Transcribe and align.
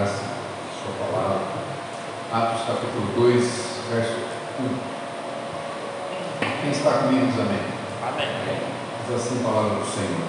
graça, 0.00 0.22
Sua 0.82 1.06
palavra. 1.06 1.40
Atos 2.32 2.66
capítulo 2.66 3.12
2, 3.16 3.44
verso 3.92 4.16
1. 4.60 4.90
Quem 6.62 6.70
está 6.70 6.90
comigo 6.92 7.26
diz 7.26 7.38
amém. 7.38 7.60
Amém. 8.02 8.28
Diz 9.06 9.16
assim 9.16 9.40
a 9.40 9.44
palavra 9.44 9.78
do 9.78 9.84
Senhor. 9.84 10.26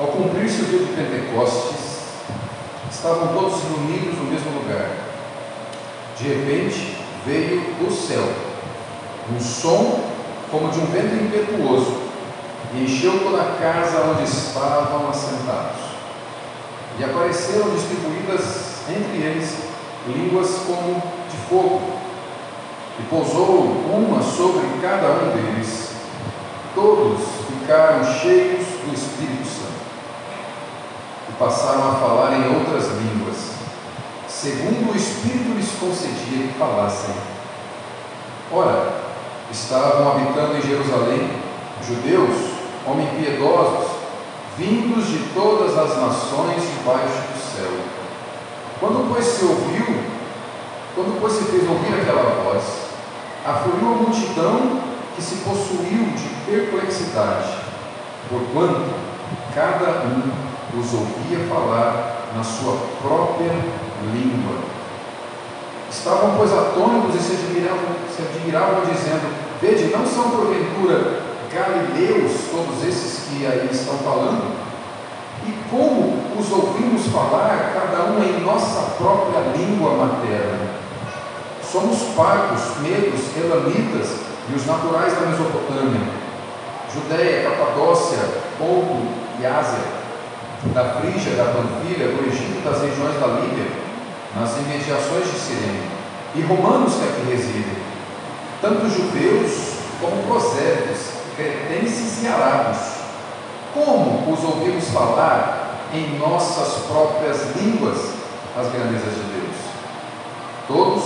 Ao 0.00 0.06
cumprir-se 0.08 0.62
o 0.62 0.64
dia 0.64 0.78
de 0.80 0.92
Pentecostes, 0.94 2.06
estavam 2.90 3.28
todos 3.28 3.62
reunidos 3.62 4.18
no 4.18 4.24
mesmo 4.24 4.50
lugar. 4.58 4.90
De 6.18 6.24
repente, 6.26 6.98
veio 7.24 7.60
do 7.74 7.92
céu 7.92 8.24
um 9.32 9.40
som 9.40 10.00
como 10.50 10.70
de 10.70 10.80
um 10.80 10.86
vento 10.86 11.14
impetuoso 11.14 12.02
e 12.74 12.84
encheu 12.84 13.20
toda 13.20 13.42
a 13.42 13.56
casa 13.56 14.10
onde 14.10 14.24
estavam 14.24 15.08
assentados. 15.08 15.85
E 16.98 17.04
apareceram 17.04 17.70
distribuídas 17.70 18.88
entre 18.88 19.18
eles 19.18 19.66
línguas 20.08 20.50
como 20.66 21.02
de 21.30 21.36
fogo, 21.48 21.82
e 22.98 23.02
pousou 23.10 23.64
uma 23.92 24.22
sobre 24.22 24.66
cada 24.80 25.08
um 25.08 25.30
deles. 25.36 25.90
Todos 26.74 27.20
ficaram 27.48 28.04
cheios 28.04 28.64
do 28.84 28.94
Espírito 28.94 29.44
Santo 29.44 29.66
e 31.28 31.32
passaram 31.32 31.90
a 31.90 31.94
falar 31.96 32.36
em 32.36 32.54
outras 32.54 32.84
línguas, 32.92 33.36
segundo 34.28 34.92
o 34.92 34.96
Espírito 34.96 35.54
lhes 35.56 35.70
concedia 35.80 36.46
que 36.46 36.58
falassem. 36.58 37.14
Ora, 38.52 38.92
estavam 39.50 40.12
habitando 40.12 40.56
em 40.56 40.62
Jerusalém 40.62 41.30
judeus, 41.86 42.52
homens 42.86 43.10
piedosos, 43.10 43.95
vindos 44.58 45.06
de 45.06 45.18
todas 45.34 45.76
as 45.76 45.96
nações 45.98 46.62
debaixo 46.62 47.20
do 47.32 47.38
céu. 47.38 47.72
Quando, 48.80 49.12
pois, 49.12 49.24
se 49.24 49.44
ouviu, 49.44 50.02
quando, 50.94 51.20
pois, 51.20 51.32
se 51.34 51.44
fez 51.44 51.68
ouvir 51.68 51.94
aquela 51.94 52.42
voz, 52.42 52.62
afluiu 53.44 53.88
a 53.88 53.96
multidão 53.96 54.80
que 55.14 55.22
se 55.22 55.36
possuiu 55.36 56.12
de 56.14 56.28
perplexidade, 56.50 57.56
porquanto 58.28 58.94
cada 59.54 60.04
um 60.04 60.46
os 60.78 60.92
ouvia 60.92 61.46
falar 61.48 62.28
na 62.34 62.42
sua 62.42 62.76
própria 63.02 63.52
língua. 64.12 64.58
Estavam, 65.90 66.36
pois, 66.36 66.52
atônitos 66.52 67.14
e 67.14 67.18
se 67.18 67.32
admiravam, 67.32 67.96
se 68.14 68.22
admiravam 68.22 68.80
dizendo: 68.84 69.34
Vede, 69.60 69.84
não 69.96 70.06
são 70.06 70.30
porventura 70.30 71.22
galileus 71.52 72.32
todos 72.50 72.86
esses 72.86 73.28
que 73.28 73.46
aí 73.46 73.68
estão 73.70 73.96
falando? 73.98 74.55
E 76.46 76.48
como 76.48 76.62
os 76.62 76.64
ouvimos 76.64 77.06
falar, 77.08 77.72
cada 77.74 78.04
um 78.04 78.22
em 78.22 78.40
nossa 78.44 78.90
própria 78.96 79.40
língua 79.56 79.96
materna? 79.96 80.76
Somos 81.60 82.14
parcos, 82.16 82.78
medos, 82.80 83.36
elamitas 83.36 84.20
e 84.48 84.54
os 84.54 84.64
naturais 84.64 85.12
da 85.14 85.26
Mesopotâmia, 85.26 86.00
Judéia, 86.94 87.50
Capadócia, 87.50 88.18
Ponto 88.58 89.08
e 89.40 89.46
Ásia, 89.46 89.80
da 90.72 90.84
Frígia, 91.00 91.34
da 91.34 91.46
Panfilha, 91.46 92.08
do 92.08 92.28
Egito, 92.28 92.64
das 92.64 92.80
regiões 92.80 93.18
da 93.18 93.26
Líbia, 93.26 93.66
nas 94.36 94.56
imediações 94.58 95.24
de 95.24 95.38
Sirene, 95.38 95.82
e 96.36 96.42
romanos 96.42 96.94
que 96.94 97.04
aqui 97.04 97.30
residem, 97.30 97.76
tanto 98.62 98.88
judeus 98.88 99.78
como 100.00 100.22
prosélitos, 100.24 101.10
cretenses 101.36 102.22
e 102.22 102.28
arábios. 102.28 102.96
Como 103.74 104.32
os 104.32 104.42
ouvimos 104.42 104.88
falar 104.88 105.55
em 105.92 106.18
nossas 106.18 106.84
próprias 106.86 107.56
línguas 107.56 107.98
as 108.56 108.72
grandezas 108.72 109.14
de 109.14 109.22
Deus? 109.32 109.56
Todos, 110.66 111.04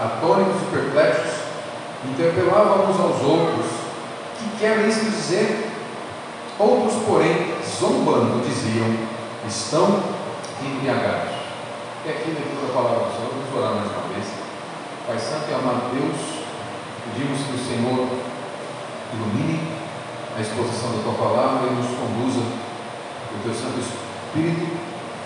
atônitos 0.00 0.62
e 0.62 0.70
perplexos, 0.70 1.40
interpelavam 2.04 2.90
uns 2.90 3.00
aos 3.00 3.22
outros: 3.22 3.66
que 4.38 4.58
quer 4.58 4.88
isto 4.88 5.04
dizer? 5.04 5.70
Outros, 6.58 6.94
porém, 7.06 7.54
zombando, 7.78 8.42
diziam: 8.46 8.96
estão 9.46 10.02
embriagados. 10.62 11.36
E 12.04 12.08
aqui 12.08 12.30
leitura 12.30 12.66
da 12.66 12.72
palavra 12.72 13.04
do 13.06 13.16
Senhor, 13.16 13.30
vamos 13.34 13.56
orar 13.56 13.74
mais 13.74 13.90
uma 13.90 14.14
vez. 14.14 14.26
Pai 15.06 15.18
Santo 15.18 15.50
e 15.50 15.54
amado 15.54 15.90
Deus, 15.92 16.42
pedimos 17.04 17.38
que 17.46 17.54
o 17.54 17.64
Senhor 17.66 18.08
ilumine 19.12 19.60
a 20.36 20.40
exposição 20.40 20.90
da 20.92 21.02
tua 21.02 21.14
palavra 21.14 21.68
e 21.68 21.74
nos 21.74 21.86
conduza 21.98 22.40
o 22.40 23.42
teu 23.42 23.54
Santo 23.54 23.80
Espírito, 23.80 24.05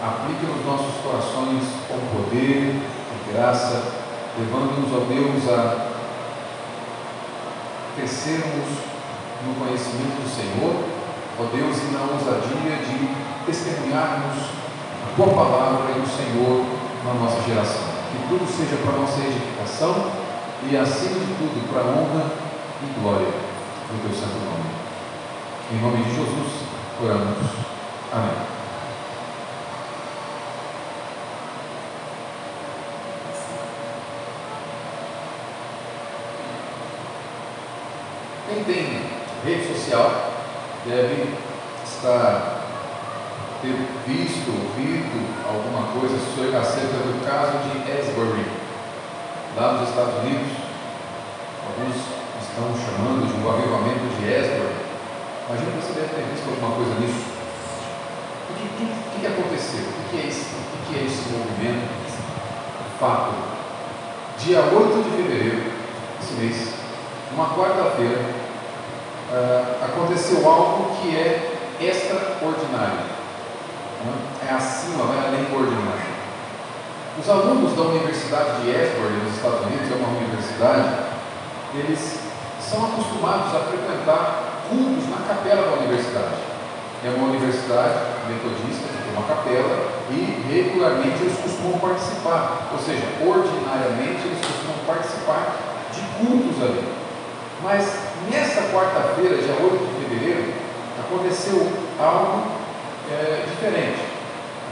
aplique 0.00 0.46
nos 0.46 0.64
nossos 0.64 1.02
corações 1.02 1.62
com 1.88 1.98
poder 2.16 2.74
e 2.74 3.32
graça, 3.32 3.82
levando-nos, 4.38 4.92
ó 4.94 5.04
Deus, 5.06 5.48
a 5.48 5.90
crescermos 7.96 8.66
no 9.46 9.54
conhecimento 9.54 10.22
do 10.22 10.28
Senhor, 10.28 10.74
ó 11.38 11.44
Deus, 11.54 11.76
e 11.76 11.92
na 11.92 12.00
ousadia 12.00 12.76
de 12.84 13.10
testemunharmos 13.46 14.36
a 15.04 15.16
tua 15.16 15.28
palavra 15.34 15.92
e 15.96 16.00
o 16.00 16.06
Senhor 16.06 16.64
na 17.04 17.14
nossa 17.14 17.42
geração. 17.42 17.90
Que 18.12 18.28
tudo 18.28 18.46
seja 18.46 18.76
para 18.82 18.94
a 18.94 19.00
nossa 19.00 19.20
edificação 19.20 20.10
e, 20.68 20.76
acima 20.76 21.20
de 21.20 21.34
tudo, 21.34 21.72
para 21.72 21.82
a 21.82 21.86
honra 21.86 22.30
e 22.82 23.00
glória 23.00 23.28
do 23.28 24.02
teu 24.02 24.14
santo 24.14 24.38
nome. 24.44 24.70
Em 25.72 25.80
nome 25.80 26.04
de 26.04 26.10
Jesus, 26.10 26.64
oramos. 27.02 27.36
Amém. 28.12 28.59
Quem 38.52 38.64
tem 38.64 39.00
rede 39.44 39.72
social 39.72 40.10
deve 40.84 41.34
estar 41.84 42.60
ter 43.62 43.76
visto, 44.08 44.50
ouvido 44.50 45.22
alguma 45.46 45.92
coisa 45.92 46.16
acerca 46.16 46.96
do 46.98 47.24
caso 47.24 47.58
de 47.62 47.92
Asbury, 47.92 48.44
lá 49.56 49.74
nos 49.74 49.88
Estados 49.88 50.14
Unidos. 50.24 50.50
Alguns 51.62 51.94
estão 52.42 52.74
chamando 52.74 53.28
de 53.28 53.38
um 53.38 53.48
avivamento 53.48 54.18
de 54.18 54.34
Asbury. 54.34 54.74
Imagina 55.46 55.70
que 55.70 55.86
você 55.86 55.92
deve 55.92 56.14
ter 56.14 56.24
visto 56.34 56.48
alguma 56.50 56.74
coisa 56.74 56.98
nisso. 56.98 57.30
O 58.50 58.54
que, 58.54 58.66
que, 58.78 59.20
que 59.20 59.26
aconteceu? 59.26 59.84
O 59.86 60.10
que 60.10 60.16
é 60.16 60.26
esse, 60.26 60.46
o 60.56 60.88
que 60.88 60.98
é 60.98 61.04
esse 61.04 61.28
movimento? 61.30 61.88
Fato. 62.98 63.32
Dia 64.38 64.60
8 64.60 65.04
de 65.04 65.10
fevereiro, 65.16 65.72
esse 66.20 66.32
mês, 66.34 66.74
uma 67.32 67.54
quarta-feira, 67.54 68.39
uh, 69.30 69.84
aconteceu 69.84 70.48
algo 70.48 70.96
que 70.96 71.16
é 71.16 71.58
extraordinário. 71.80 73.20
É 74.48 74.52
acima, 74.52 75.04
vai 75.04 75.26
além 75.26 75.44
do 75.44 75.56
ordinário. 75.56 76.10
Os 77.18 77.28
alunos 77.28 77.76
da 77.76 77.82
Universidade 77.82 78.62
de 78.62 78.70
Asbury, 78.70 79.20
nos 79.24 79.36
Estados 79.36 79.66
Unidos, 79.66 79.92
é 79.92 79.94
uma 79.94 80.08
universidade, 80.16 80.88
eles 81.74 82.20
são 82.60 82.84
acostumados 82.86 83.54
a 83.54 83.60
frequentar 83.68 84.64
cultos 84.68 85.08
na 85.10 85.26
capela 85.26 85.68
da 85.68 85.76
universidade. 85.82 86.40
É 87.04 87.10
uma 87.10 87.28
universidade 87.28 87.98
metodista, 88.28 88.88
que 88.88 89.02
tem 89.04 89.12
uma 89.12 89.26
capela, 89.26 90.00
e 90.10 90.46
regularmente 90.48 91.22
eles 91.22 91.36
costumam 91.40 91.78
participar, 91.78 92.70
ou 92.72 92.78
seja, 92.78 93.04
ordinariamente 93.20 94.26
eles 94.26 94.40
costumam 94.40 94.78
participar 94.86 95.56
de 95.92 96.00
cultos 96.18 96.62
ali. 96.62 96.84
Mas 97.62 98.09
nessa 98.28 98.72
quarta-feira, 98.72 99.36
dia 99.36 99.54
8 99.54 99.78
de 99.78 100.04
fevereiro, 100.04 100.52
aconteceu 100.98 101.72
algo 101.98 102.42
é, 103.10 103.44
diferente. 103.48 104.00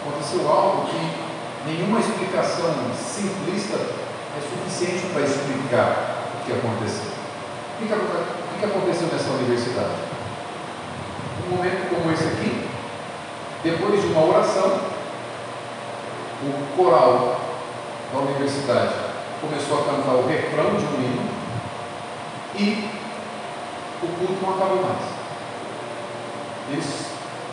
Aconteceu 0.02 0.48
algo 0.50 0.86
que 0.86 1.70
nenhuma 1.70 2.00
explicação 2.00 2.74
simplista 2.94 3.76
é 3.76 4.40
suficiente 4.40 5.06
para 5.12 5.22
explicar 5.22 6.18
o 6.34 6.44
que 6.44 6.52
aconteceu. 6.52 7.12
O 7.80 7.86
que, 7.86 7.92
o 7.92 8.58
que 8.58 8.64
aconteceu 8.64 9.08
nessa 9.12 9.30
universidade? 9.30 9.94
Um 11.46 11.56
momento 11.56 11.94
como 11.94 12.12
esse 12.12 12.24
aqui, 12.24 12.68
depois 13.62 14.00
de 14.00 14.08
uma 14.08 14.24
oração, 14.24 14.80
o 16.42 16.76
coral 16.76 17.40
da 18.12 18.18
universidade 18.20 18.94
começou 19.40 19.80
a 19.80 19.84
cantar 19.84 20.14
o 20.14 20.26
refrão 20.26 20.76
de 20.76 20.84
um 20.84 21.00
hino 21.00 21.38
e 22.54 22.97
o 24.02 24.06
culto 24.06 24.46
não 24.46 24.54
acabou 24.54 24.82
mais. 24.82 25.04
Eles 26.70 27.08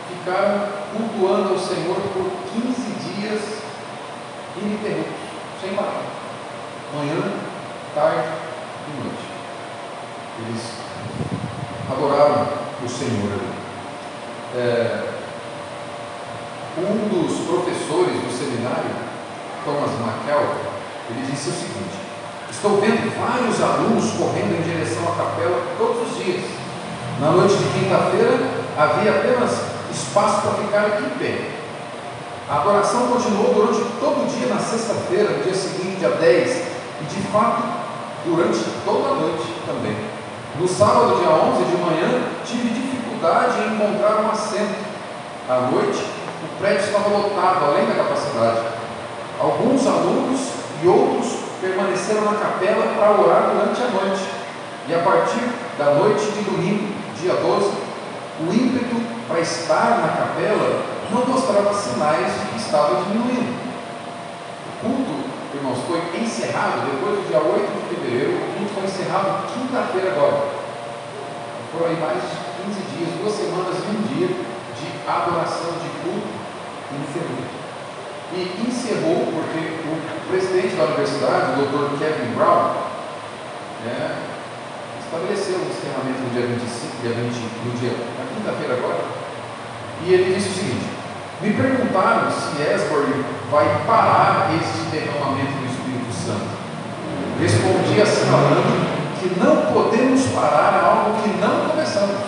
ficaram 0.08 0.68
cultuando 0.92 1.54
ao 1.54 1.58
Senhor 1.58 1.96
por 2.12 2.30
15 2.52 3.14
dias 3.14 3.62
ininterruptos, 4.56 5.14
sem 5.60 5.74
parar. 5.74 6.02
Manhã, 6.94 7.32
tarde 7.94 8.28
e 8.88 9.02
noite. 9.02 9.26
Eles 10.38 10.62
adoraram 11.90 12.46
o 12.84 12.88
Senhor 12.88 13.32
ali. 13.32 13.56
É, 14.54 15.16
um 16.78 17.08
dos 17.08 17.46
professores 17.46 18.20
do 18.20 18.30
seminário 18.30 18.90
Thomas 19.64 19.90
McKell, 19.98 20.54
ele 21.10 21.26
disse 21.26 21.48
o 21.48 21.52
seguinte: 21.52 22.05
Estou 22.50 22.80
vendo 22.80 23.12
vários 23.18 23.60
alunos 23.60 24.12
correndo 24.12 24.58
em 24.58 24.62
direção 24.62 25.02
à 25.02 25.16
capela 25.16 25.62
todos 25.78 26.08
os 26.08 26.24
dias. 26.24 26.44
Na 27.20 27.30
noite 27.30 27.56
de 27.56 27.64
quinta-feira 27.78 28.38
havia 28.76 29.10
apenas 29.10 29.50
espaço 29.90 30.42
para 30.42 30.62
ficar 30.62 31.00
em 31.00 31.18
pé. 31.18 31.50
A 32.48 32.60
adoração 32.60 33.08
continuou 33.08 33.54
durante 33.54 33.82
todo 33.98 34.22
o 34.22 34.26
dia 34.26 34.46
na 34.46 34.60
sexta-feira, 34.60 35.30
no 35.30 35.42
dia 35.42 35.54
seguinte, 35.54 35.96
dia 35.98 36.10
10, 36.10 36.50
e 37.00 37.04
de 37.04 37.22
fato 37.32 37.62
durante 38.24 38.60
toda 38.84 39.08
a 39.08 39.14
noite 39.14 39.52
também. 39.66 39.96
No 40.58 40.68
sábado, 40.68 41.16
dia 41.16 41.28
11 41.28 41.64
de 41.64 41.76
manhã, 41.76 42.22
tive 42.44 42.68
dificuldade 42.68 43.60
em 43.60 43.74
encontrar 43.74 44.22
um 44.22 44.30
assento. 44.30 44.76
À 45.48 45.68
noite, 45.72 45.98
o 45.98 46.58
prédio 46.58 46.86
estava 46.86 47.08
lotado, 47.08 47.64
além 47.64 47.86
da 47.86 47.94
capacidade. 47.94 48.60
Alguns 49.40 49.86
alunos 49.86 50.40
e 50.82 50.88
outros 50.88 51.45
permaneceram 51.60 52.22
na 52.22 52.38
capela 52.38 52.94
para 52.94 53.20
orar 53.20 53.50
durante 53.50 53.82
a 53.82 53.88
noite. 53.88 54.22
E 54.88 54.94
a 54.94 54.98
partir 54.98 55.42
da 55.78 55.94
noite 55.94 56.24
de 56.32 56.42
domingo, 56.42 56.94
dia 57.20 57.34
12, 57.34 57.72
o 58.40 58.52
ímpeto 58.52 58.96
para 59.26 59.40
estar 59.40 59.98
na 59.98 60.08
capela 60.08 60.82
não 61.10 61.26
mostrava 61.26 61.72
sinais 61.74 62.32
de 62.32 62.46
que 62.50 62.56
estava 62.58 63.02
diminuindo. 63.02 63.56
O 64.66 64.88
culto, 64.88 65.28
irmãos, 65.54 65.78
foi 65.86 65.98
encerrado 66.20 66.86
depois 66.90 67.18
do 67.18 67.28
dia 67.28 67.40
8 67.40 67.66
de 67.66 67.94
fevereiro, 67.94 68.36
o 68.36 68.58
culto 68.58 68.74
foi 68.74 68.84
encerrado 68.84 69.46
quinta-feira 69.52 70.12
agora. 70.12 70.48
Foram 71.72 71.86
aí 71.90 71.96
mais 72.00 72.22
de 72.22 72.36
15 72.64 72.80
dias, 72.94 73.10
duas 73.20 73.34
semanas 73.34 73.74
e 73.74 73.90
um 73.90 74.02
dia 74.14 74.28
de 74.28 74.86
adoração 75.08 75.72
de 75.82 75.88
culto 76.04 76.28
infinito. 76.92 77.65
E 78.32 78.66
encerrou 78.68 79.32
porque 79.32 79.78
o 79.86 80.28
presidente 80.28 80.76
da 80.76 80.84
universidade, 80.84 81.60
o 81.60 81.66
Dr. 81.66 81.98
Kevin 81.98 82.34
Brown, 82.34 82.74
né, 83.84 84.16
estabeleceu 85.00 85.58
o 85.58 85.68
encerramento 85.70 86.20
no 86.20 86.30
dia 86.30 86.46
25, 86.46 87.02
dia 87.02 87.12
20, 87.12 87.24
no 87.64 87.78
dia, 87.78 87.92
na 88.18 88.26
quinta-feira 88.34 88.74
agora, 88.74 89.04
e 90.04 90.12
ele 90.12 90.34
disse 90.34 90.48
o 90.48 90.54
seguinte: 90.54 90.86
me 91.40 91.52
perguntaram 91.52 92.30
se 92.30 92.62
Esbury 92.62 93.24
vai 93.50 93.66
parar 93.86 94.50
esse 94.56 94.90
derramamento 94.90 95.52
do 95.52 95.66
Espírito 95.66 96.12
Santo. 96.12 96.56
Respondi 97.38 98.00
assinalando 98.00 98.96
que 99.20 99.38
não 99.38 99.72
podemos 99.72 100.26
parar 100.28 100.82
algo 100.82 101.22
que 101.22 101.28
não 101.38 101.68
começamos. 101.68 102.22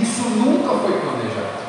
Isso 0.00 0.22
nunca 0.30 0.74
foi 0.78 0.98
planejado. 0.98 1.66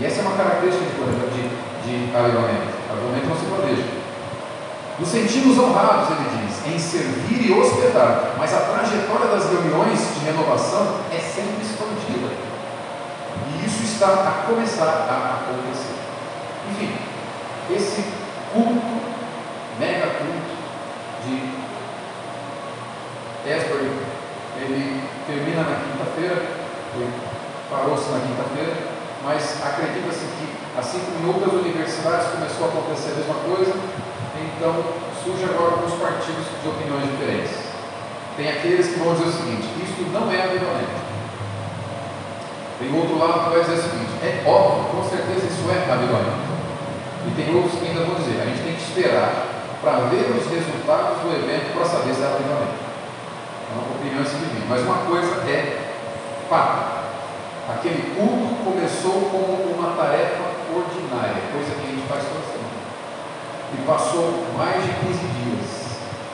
E 0.00 0.06
essa 0.06 0.20
é 0.20 0.22
uma 0.22 0.29
característica 0.42 0.84
de, 0.84 1.42
de, 1.84 2.06
de 2.10 2.16
avivamento. 2.16 2.80
Não 3.28 3.36
se 3.36 3.44
planeja. 3.46 3.84
Nos 4.98 5.08
sentimos 5.08 5.58
honrados, 5.58 6.08
ele 6.10 6.46
diz, 6.46 6.66
em 6.66 6.78
servir 6.78 7.48
e 7.48 7.52
hospedar, 7.52 8.34
mas 8.36 8.52
a 8.52 8.60
trajetória 8.60 9.28
das 9.28 9.50
reuniões 9.50 9.98
de 10.14 10.26
renovação 10.26 10.96
é 11.10 11.18
sempre 11.18 11.62
expandida. 11.62 12.28
E 13.46 13.66
isso 13.66 13.82
está 13.82 14.08
a 14.08 14.46
começar 14.46 14.84
a 14.84 15.40
acontecer. 15.40 15.94
Enfim, 16.70 16.92
esse 17.70 18.04
culto, 18.52 19.00
mega 19.78 20.06
culto 20.18 20.56
de 21.24 21.60
Esbury, 23.48 23.90
ele 24.60 25.02
termina 25.26 25.62
na 25.62 25.76
quinta-feira, 25.76 26.42
parou-se 27.70 28.10
na 28.10 28.20
quinta-feira, 28.20 28.99
mas 29.22 29.60
acredita-se 29.62 30.24
que, 30.38 30.46
assim 30.78 31.00
como 31.00 31.20
em 31.20 31.34
outras 31.34 31.52
universidades 31.52 32.28
começou 32.28 32.66
a 32.66 32.68
acontecer 32.68 33.12
a 33.12 33.16
mesma 33.16 33.34
coisa, 33.44 33.74
então 34.56 34.74
surge 35.24 35.44
agora 35.44 35.76
alguns 35.76 35.94
partidos 36.00 36.46
de 36.62 36.68
opiniões 36.68 37.04
diferentes. 37.12 37.52
Tem 38.36 38.48
aqueles 38.48 38.88
que 38.88 38.98
vão 38.98 39.12
dizer 39.14 39.28
o 39.28 39.32
seguinte: 39.32 39.68
isso 39.84 40.08
não 40.12 40.30
é 40.32 40.42
avivamento. 40.42 41.00
Tem 42.78 42.88
outro 42.96 43.18
lado 43.18 43.44
que 43.44 43.50
vai 43.50 43.60
dizer 43.60 43.76
o 43.76 43.82
seguinte: 43.82 44.12
é 44.24 44.42
óbvio, 44.48 44.84
com 44.96 45.04
certeza 45.04 45.46
isso 45.46 45.68
é 45.68 45.92
avivamento. 45.92 46.48
E 47.26 47.30
tem 47.36 47.54
outros 47.54 47.78
que 47.78 47.88
ainda 47.88 48.04
vão 48.04 48.14
dizer: 48.14 48.40
a 48.40 48.46
gente 48.46 48.62
tem 48.64 48.74
que 48.74 48.82
esperar 48.82 49.50
para 49.82 50.08
ver 50.08 50.32
os 50.32 50.48
resultados 50.48 51.20
do 51.20 51.28
evento 51.36 51.72
para 51.74 51.84
saber 51.84 52.14
se 52.14 52.22
é 52.22 52.26
avivamento. 52.26 52.80
Então, 53.68 53.96
opiniões 53.96 54.28
se 54.28 54.36
dividem. 54.36 54.68
Mas 54.68 54.80
uma 54.82 55.04
coisa 55.04 55.44
é 55.48 55.92
fato. 56.48 56.99
Aquele 57.74 58.14
culto 58.14 58.64
começou 58.64 59.30
como 59.30 59.78
uma 59.78 59.96
tarefa 59.96 60.42
ordinária, 60.74 61.42
coisa 61.52 61.74
que 61.74 61.86
a 61.86 61.90
gente 61.90 62.08
faz 62.08 62.24
toda 62.24 62.44
semana 62.46 62.60
e 63.72 63.86
passou 63.86 64.44
mais 64.56 64.82
de 64.82 64.90
15 64.90 65.18
dias. 65.18 65.70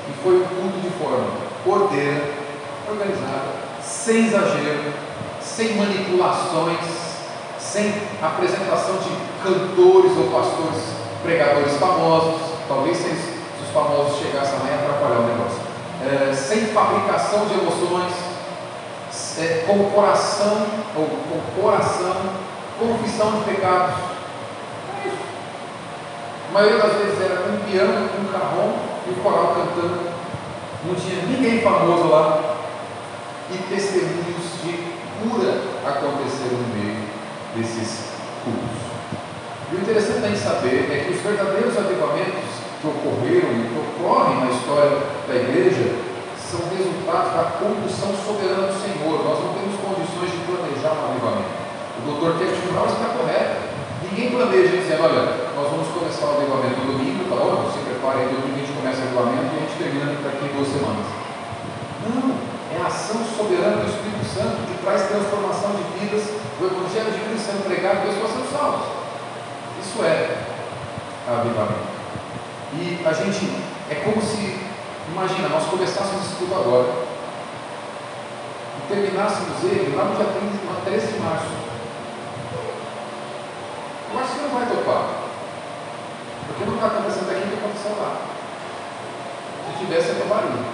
E 0.08 0.12
foi 0.22 0.36
um 0.36 0.44
culto 0.44 0.80
de 0.80 0.90
forma 0.90 1.26
ordeira, 1.66 2.32
organizada, 2.88 3.52
sem 3.82 4.26
exagero, 4.26 4.92
sem 5.40 5.76
manipulações, 5.76 6.78
sem 7.58 7.92
apresentação 8.22 8.96
de 8.96 9.10
cantores 9.42 10.16
ou 10.16 10.30
pastores, 10.30 10.82
pregadores 11.22 11.76
famosos. 11.76 12.40
Talvez 12.68 12.96
se, 12.96 13.10
os 13.10 13.70
famosos 13.72 14.18
chegassem 14.18 14.58
e 14.66 14.74
atrapalhar 14.74 15.20
o 15.20 15.26
negócio. 15.26 15.60
É, 16.02 16.32
sem 16.32 16.66
fabricação 16.66 17.46
de 17.46 17.54
emoções, 17.54 18.12
é, 19.38 19.64
com 19.66 19.90
coração, 19.90 20.66
ou 20.96 21.06
com 21.06 21.62
coração, 21.62 22.16
confissão 22.78 23.38
de 23.38 23.44
pecados 23.44 24.16
a 26.48 26.52
maioria 26.52 26.78
das 26.78 26.92
vezes 26.94 27.20
era 27.20 27.50
um 27.50 27.58
piano, 27.68 28.08
um 28.18 28.32
carrom 28.32 28.72
e 29.06 29.10
o 29.10 29.22
coral 29.22 29.54
cantando. 29.54 30.08
Não 30.84 30.94
tinha 30.94 31.22
ninguém 31.26 31.60
famoso 31.60 32.08
lá. 32.08 32.56
E 33.50 33.58
testemunhos 33.68 34.62
de 34.62 34.72
cura 35.20 35.60
aconteceram 35.84 36.58
no 36.58 36.74
meio 36.74 36.96
desses 37.56 38.12
cultos. 38.44 38.86
E 39.70 39.74
o 39.74 39.80
interessante 39.80 40.24
a 40.24 40.28
gente 40.28 40.38
saber 40.38 40.88
é 40.90 41.04
que 41.04 41.12
os 41.12 41.20
verdadeiros 41.20 41.76
avivamentos 41.76 42.48
que 42.80 42.86
ocorreram 42.86 43.50
e 43.52 43.68
que 43.68 44.00
ocorrem 44.00 44.40
na 44.40 44.50
história 44.50 44.98
da 45.26 45.34
igreja 45.34 46.05
são 46.46 46.62
resultados 46.70 47.34
da 47.34 47.44
condução 47.58 48.14
soberana 48.14 48.70
do 48.70 48.78
Senhor. 48.78 49.18
Nós 49.26 49.38
não 49.42 49.50
temos 49.58 49.74
condições 49.82 50.30
de 50.30 50.40
planejar 50.46 50.94
um 50.94 51.10
avivamento. 51.10 51.50
O 51.98 52.02
doutor 52.06 52.38
Kevin 52.38 52.70
Brown 52.70 52.86
está 52.86 53.18
correto. 53.18 53.74
Ninguém 54.06 54.30
planeja 54.30 54.78
dizendo, 54.78 55.02
olha, 55.02 55.50
nós 55.58 55.66
vamos 55.66 55.88
começar 55.90 56.30
o 56.30 56.38
avivamento 56.38 56.78
no 56.86 56.94
domingo, 56.94 57.26
tá 57.26 57.34
bom? 57.34 57.66
Se 57.74 57.82
prepare 57.82 58.22
aí, 58.22 58.30
domingo 58.30 58.54
a 58.54 58.62
gente 58.62 58.78
começa 58.78 59.02
o 59.02 59.06
avivamento 59.10 59.50
e 59.50 59.56
a 59.58 59.62
gente 59.66 59.76
termina 59.82 60.06
daqui 60.22 60.42
em 60.46 60.54
duas 60.54 60.70
semanas. 60.70 61.06
Não, 62.06 62.30
é 62.70 62.78
a 62.78 62.86
ação 62.86 63.18
soberana 63.26 63.82
do 63.82 63.90
Espírito 63.90 64.22
Santo 64.30 64.62
que 64.70 64.78
traz 64.86 65.10
transformação 65.10 65.74
de 65.74 65.82
vidas, 65.98 66.30
o 66.30 66.62
Evangelho 66.62 67.10
de 67.10 67.20
Cristo 67.26 67.50
sendo 67.50 67.66
pregado, 67.66 68.06
pessoas 68.06 68.30
sendo 68.30 68.48
salvas. 68.54 68.86
Isso 69.82 69.98
é 70.06 70.46
avivamento. 71.26 71.90
E 72.78 73.02
a 73.02 73.12
gente, 73.12 73.50
é 73.90 73.94
como 74.06 74.22
se, 74.22 74.65
imagina, 75.08 75.48
nós 75.48 75.64
começássemos 75.66 76.22
esse 76.22 76.32
estudo 76.32 76.54
agora 76.54 77.06
e 78.78 78.88
terminássemos 78.88 79.62
ele 79.64 79.96
lá 79.96 80.04
no 80.04 80.16
dia 80.16 80.26
13 80.84 81.12
de 81.12 81.18
março. 81.20 81.46
Eu 84.12 84.20
acho 84.20 84.32
que 84.32 84.42
não 84.42 84.50
vai 84.50 84.66
topar. 84.66 85.26
Porque 86.46 86.64
não 86.64 86.74
está 86.74 86.86
acontecendo 86.86 87.30
aqui 87.30 87.42
o 87.42 87.48
que 87.48 87.64
aconteceu 87.64 87.96
lá. 88.00 88.16
Se 89.66 89.84
tivesse, 89.84 90.08
eu 90.08 90.20
toparia. 90.22 90.64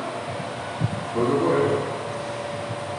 Foi 1.15 1.23
o 1.23 1.27
que 1.27 1.33
ocorreu. 1.33 1.83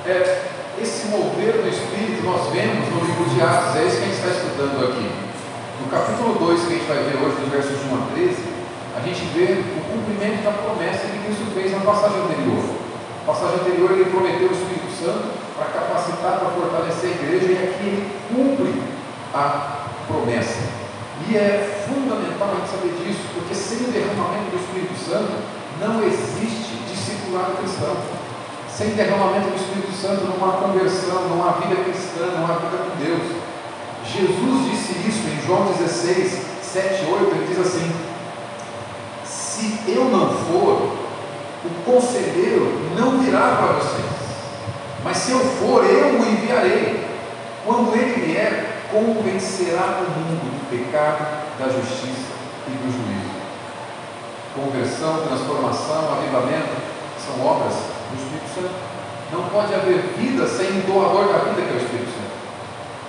É, 0.05 0.43
esse 0.81 1.07
mover 1.07 1.53
do 1.61 1.69
Espírito 1.69 2.25
nós 2.25 2.51
vemos 2.51 2.89
no 2.89 3.05
livro 3.05 3.25
de 3.29 3.41
Atos, 3.41 3.75
é 3.75 3.85
isso 3.85 3.97
que 3.97 4.03
a 4.03 4.07
gente 4.07 4.17
está 4.17 4.29
estudando 4.29 4.89
aqui. 4.89 5.11
No 5.79 5.87
capítulo 5.89 6.33
2 6.39 6.61
que 6.61 6.67
a 6.67 6.75
gente 6.77 6.87
vai 6.87 6.97
ver 7.03 7.17
hoje, 7.23 7.35
dos 7.39 7.49
versos 7.49 7.79
de 7.79 7.85
1 7.87 7.95
a 7.95 8.07
13, 8.13 8.52
a 8.95 8.99
gente 9.01 9.25
vê 9.33 9.57
o 9.57 9.81
cumprimento 9.89 10.43
da 10.43 10.51
promessa 10.51 11.07
que 11.07 11.25
Cristo 11.25 11.49
fez 11.53 11.71
na 11.71 11.79
passagem 11.79 12.21
anterior. 12.21 12.61
Na 13.25 13.33
passagem 13.33 13.59
anterior 13.61 13.91
ele 13.91 14.05
prometeu 14.05 14.49
o 14.49 14.53
Espírito 14.53 14.91
Santo 14.93 15.33
para 15.57 15.65
capacitar, 15.73 16.39
para 16.39 16.49
fortalecer 16.49 17.09
a 17.09 17.13
igreja, 17.17 17.51
e 17.51 17.57
aqui 17.57 17.85
ele 17.89 18.11
cumpre 18.29 18.73
a 19.33 19.89
promessa. 20.05 20.61
E 21.27 21.37
é 21.37 21.85
fundamental 21.87 22.51
a 22.51 22.55
gente 22.61 22.69
saber 22.69 22.93
disso, 23.01 23.25
porque 23.33 23.55
sem 23.55 23.89
o 23.89 23.91
derramamento 23.91 24.53
do 24.53 24.61
Espírito 24.61 24.97
Santo 24.99 25.41
não 25.79 26.03
existe 26.03 26.77
discipulado 26.85 27.57
cristão. 27.57 27.97
Sem 28.69 28.89
derramamento 28.93 29.49
do 29.49 29.55
Espírito 29.55 29.93
Santo 29.93 30.25
não 30.25 30.37
há 30.45 30.53
conversão, 30.57 31.29
não 31.29 31.41
há 31.47 31.53
vida 31.61 31.81
cristã, 31.83 32.29
não 32.37 32.45
há 32.45 32.57
vida 32.61 32.77
com 32.77 32.97
Deus. 33.01 33.25
Jesus 34.05 34.69
disse 34.69 34.93
isso 35.07 35.23
em 35.29 35.45
João 35.45 35.65
16, 35.65 36.45
7, 36.61 37.05
8, 37.05 37.35
ele 37.35 37.47
diz 37.47 37.59
assim: 37.59 38.12
Se 39.53 39.79
eu 39.87 40.05
não 40.05 40.29
for, 40.29 40.97
o 41.63 41.69
conselheiro 41.85 42.89
não 42.97 43.19
virá 43.19 43.55
para 43.57 43.73
vocês, 43.73 44.03
mas 45.03 45.17
se 45.17 45.31
eu 45.31 45.39
for, 45.39 45.85
eu 45.85 46.19
o 46.19 46.25
enviarei. 46.25 47.05
Quando 47.63 47.95
ele 47.95 48.25
vier, 48.25 48.81
convencerá 48.91 50.01
o 50.01 50.09
mundo 50.09 50.49
do 50.49 50.69
pecado, 50.71 51.45
da 51.59 51.65
justiça 51.65 52.33
e 52.67 52.71
do 52.71 52.91
juízo. 52.91 53.29
Conversão, 54.55 55.27
transformação, 55.27 56.13
avivamento 56.13 56.73
são 57.23 57.45
obras 57.45 57.75
do 58.09 58.17
Espírito 58.17 58.55
Santo. 58.55 58.73
Não 59.31 59.49
pode 59.49 59.75
haver 59.75 60.15
vida 60.17 60.47
sem 60.47 60.79
o 60.79 60.81
doador 60.81 61.31
da 61.31 61.37
vida, 61.45 61.61
que 61.61 61.69
é 61.69 61.73
o 61.73 61.85
Espírito 61.85 62.09
Santo. 62.09 62.33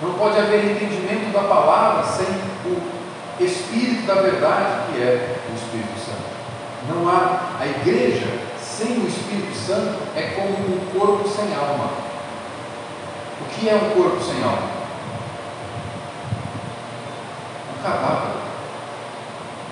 Não 0.03 0.13
pode 0.13 0.37
haver 0.37 0.63
entendimento 0.63 1.33
da 1.33 1.41
palavra 1.41 2.03
sem 2.03 2.27
o 2.65 3.43
Espírito 3.43 4.05
da 4.05 4.21
verdade, 4.21 4.93
que 4.93 5.01
é 5.01 5.39
o 5.49 5.55
Espírito. 5.55 5.94
Não 6.87 7.09
há 7.09 7.57
a 7.59 7.65
igreja 7.65 8.27
sem 8.59 8.99
o 8.99 9.07
Espírito 9.07 9.55
Santo 9.55 9.97
é 10.15 10.35
como 10.35 10.49
um 10.49 10.99
corpo 10.99 11.27
sem 11.27 11.55
alma. 11.55 11.89
O 13.41 13.45
que 13.45 13.69
é 13.69 13.75
um 13.75 14.01
corpo 14.01 14.21
sem 14.21 14.43
alma? 14.43 14.69
Um 17.71 17.83
cadáver. 17.83 18.35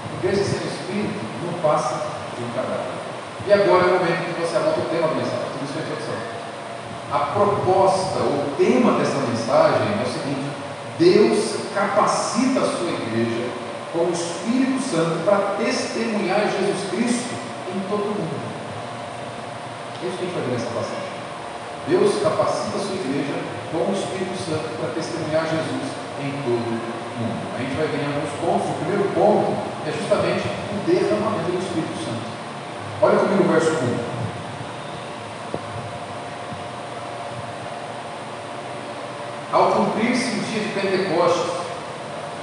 A 0.10 0.26
igreja 0.26 0.44
sem 0.44 0.60
o 0.60 0.72
Espírito 0.72 1.26
não 1.46 1.60
passa 1.60 1.96
de 2.38 2.44
um 2.44 2.50
cadáver. 2.56 2.94
E 3.46 3.54
agora 3.54 3.84
é 3.84 3.92
o 3.92 4.00
momento 4.00 4.36
que 4.36 4.42
você 4.42 4.56
anota 4.56 4.80
o 4.80 4.86
tema 4.86 5.08
da 5.10 5.16
mensagem. 5.16 5.46
Tudo 5.52 5.66
isso 5.66 5.80
é. 5.80 6.34
A 7.14 7.20
proposta, 7.20 8.20
o 8.20 8.56
tema 8.58 8.98
dessa 8.98 9.18
mensagem 9.18 9.88
é 10.00 10.04
o 10.04 10.12
seguinte: 10.12 10.50
Deus 10.98 11.74
capacita 11.76 12.62
a 12.62 12.78
sua 12.78 12.90
igreja 12.90 13.63
com 13.94 14.06
o 14.06 14.12
Espírito 14.12 14.82
Santo 14.82 15.24
para 15.24 15.56
testemunhar 15.64 16.42
Jesus 16.50 16.90
Cristo 16.90 17.30
em 17.70 17.80
todo 17.88 18.02
o 18.02 18.18
mundo. 18.18 18.42
É 20.02 20.08
isso 20.08 20.18
que 20.18 20.24
a 20.24 20.26
gente 20.26 20.34
vai 20.34 20.44
ver 20.44 20.54
nessa 20.54 20.74
passagem. 20.74 21.14
Deus 21.88 22.22
capacita 22.24 22.78
a 22.78 22.82
sua 22.82 22.96
igreja 22.96 23.38
com 23.72 23.78
o 23.78 23.94
Espírito 23.94 24.36
Santo 24.36 24.66
para 24.82 24.90
testemunhar 24.98 25.46
Jesus 25.46 25.94
em 26.20 26.32
todo 26.42 26.58
o 26.58 26.74
mundo. 26.74 27.04
A 27.54 27.62
gente 27.62 27.76
vai 27.78 27.88
ver 27.88 28.02
em 28.02 28.10
alguns 28.10 28.34
pontos. 28.42 28.70
O 28.74 28.80
primeiro 28.82 29.06
ponto 29.14 29.54
é 29.86 29.92
justamente 29.94 30.50
o 30.50 30.76
derramamento 30.90 31.52
do 31.52 31.62
Espírito 31.62 31.94
Santo. 32.02 32.26
Olha 33.00 33.20
comigo 33.20 33.44
o 33.44 33.52
verso 33.54 33.72
1. 33.72 34.14
Ao 39.54 39.72
cumprir-se 39.72 40.40
o 40.40 40.42
dia 40.50 40.62
de 40.64 40.70
Pentecostes, 40.74 41.63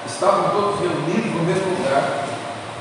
estavam 0.07 0.51
todos 0.51 0.81
reunidos 0.81 1.33
no 1.35 1.45
mesmo 1.45 1.77
lugar. 1.77 2.25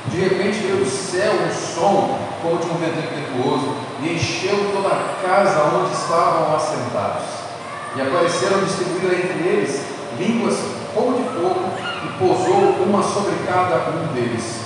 De 0.06 0.18
repente 0.18 0.58
veio 0.58 0.84
do 0.84 0.90
céu 0.90 1.32
um 1.32 1.52
som, 1.52 2.18
como 2.42 2.58
de 2.58 2.66
um 2.66 2.74
vento 2.74 2.98
impetuoso, 2.98 3.74
e 4.02 4.14
encheu 4.14 4.72
toda 4.72 4.88
a 4.88 5.14
casa 5.22 5.76
onde 5.76 5.92
estavam 5.92 6.56
assentados. 6.56 7.28
E 7.96 8.00
apareceram 8.00 8.64
distribuídas 8.64 9.12
entre 9.12 9.48
eles 9.48 9.84
línguas 10.18 10.56
como 10.94 11.16
de 11.16 11.24
fogo, 11.24 11.70
e 12.04 12.18
pousou 12.18 12.84
uma 12.84 13.02
sobre 13.02 13.34
cada 13.46 13.90
um 13.90 14.12
deles. 14.14 14.60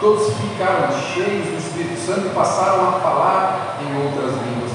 Todos 0.00 0.34
ficaram 0.34 0.92
cheios 0.92 1.46
do 1.46 1.58
Espírito 1.58 1.98
Santo 1.98 2.26
e 2.26 2.34
passaram 2.34 2.88
a 2.88 2.92
falar 3.00 3.78
em 3.80 4.04
outras 4.04 4.32
línguas, 4.44 4.72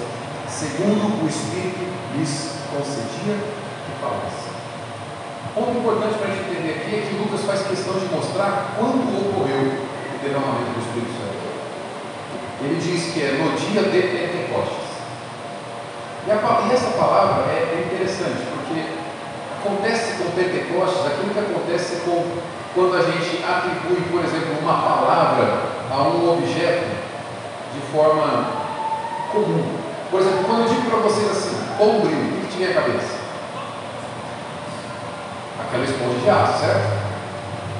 segundo 0.49 1.23
o 1.23 1.27
Espírito 1.27 1.85
lhes 2.15 2.51
concedia 2.71 3.35
que 3.35 4.01
falasse. 4.01 4.50
Ponto 5.53 5.77
importante 5.77 6.15
para 6.15 6.27
a 6.27 6.31
gente 6.31 6.47
entender 6.47 6.79
aqui 6.79 6.95
é 6.95 7.01
que 7.03 7.19
Lucas 7.19 7.43
faz 7.43 7.67
questão 7.67 7.99
de 7.99 8.07
mostrar 8.07 8.71
quando 8.79 9.03
ocorreu 9.03 9.67
o 9.67 10.17
derramamento 10.23 10.71
do 10.71 10.79
Espírito 10.79 11.11
Santo. 11.19 11.43
Ele 12.63 12.79
diz 12.79 13.11
que 13.11 13.19
é 13.19 13.35
no 13.35 13.51
dia 13.59 13.83
de 13.83 13.99
Pentecostes. 14.15 14.87
E, 16.25 16.31
a, 16.31 16.35
e 16.39 16.71
essa 16.71 16.91
palavra 16.95 17.51
é, 17.51 17.67
é 17.67 17.83
interessante, 17.83 18.47
porque 18.47 18.79
acontece 19.59 20.23
com 20.23 20.31
Pentecostes 20.31 21.05
aquilo 21.05 21.33
que 21.33 21.39
acontece 21.39 21.95
com 22.05 22.23
quando 22.73 22.95
a 22.95 23.03
gente 23.03 23.43
atribui, 23.43 23.99
por 24.09 24.23
exemplo, 24.23 24.55
uma 24.61 24.81
palavra 24.81 25.67
a 25.91 26.01
um 26.03 26.31
objeto 26.31 26.87
de 27.75 27.81
forma 27.91 28.47
comum. 29.33 29.67
Por 30.09 30.21
exemplo, 30.21 30.45
quando 30.45 30.61
eu 30.63 30.69
digo 30.69 30.89
para 30.89 30.99
vocês 30.99 31.29
assim, 31.29 31.57
bombril, 31.77 32.39
o 32.39 32.47
que 32.47 32.55
tinha 32.55 32.69
a 32.69 32.73
cabeça? 32.73 33.20
Aquela 35.71 35.85
esponja 35.85 36.19
de 36.19 36.29
aço, 36.29 36.59
certo? 36.59 36.99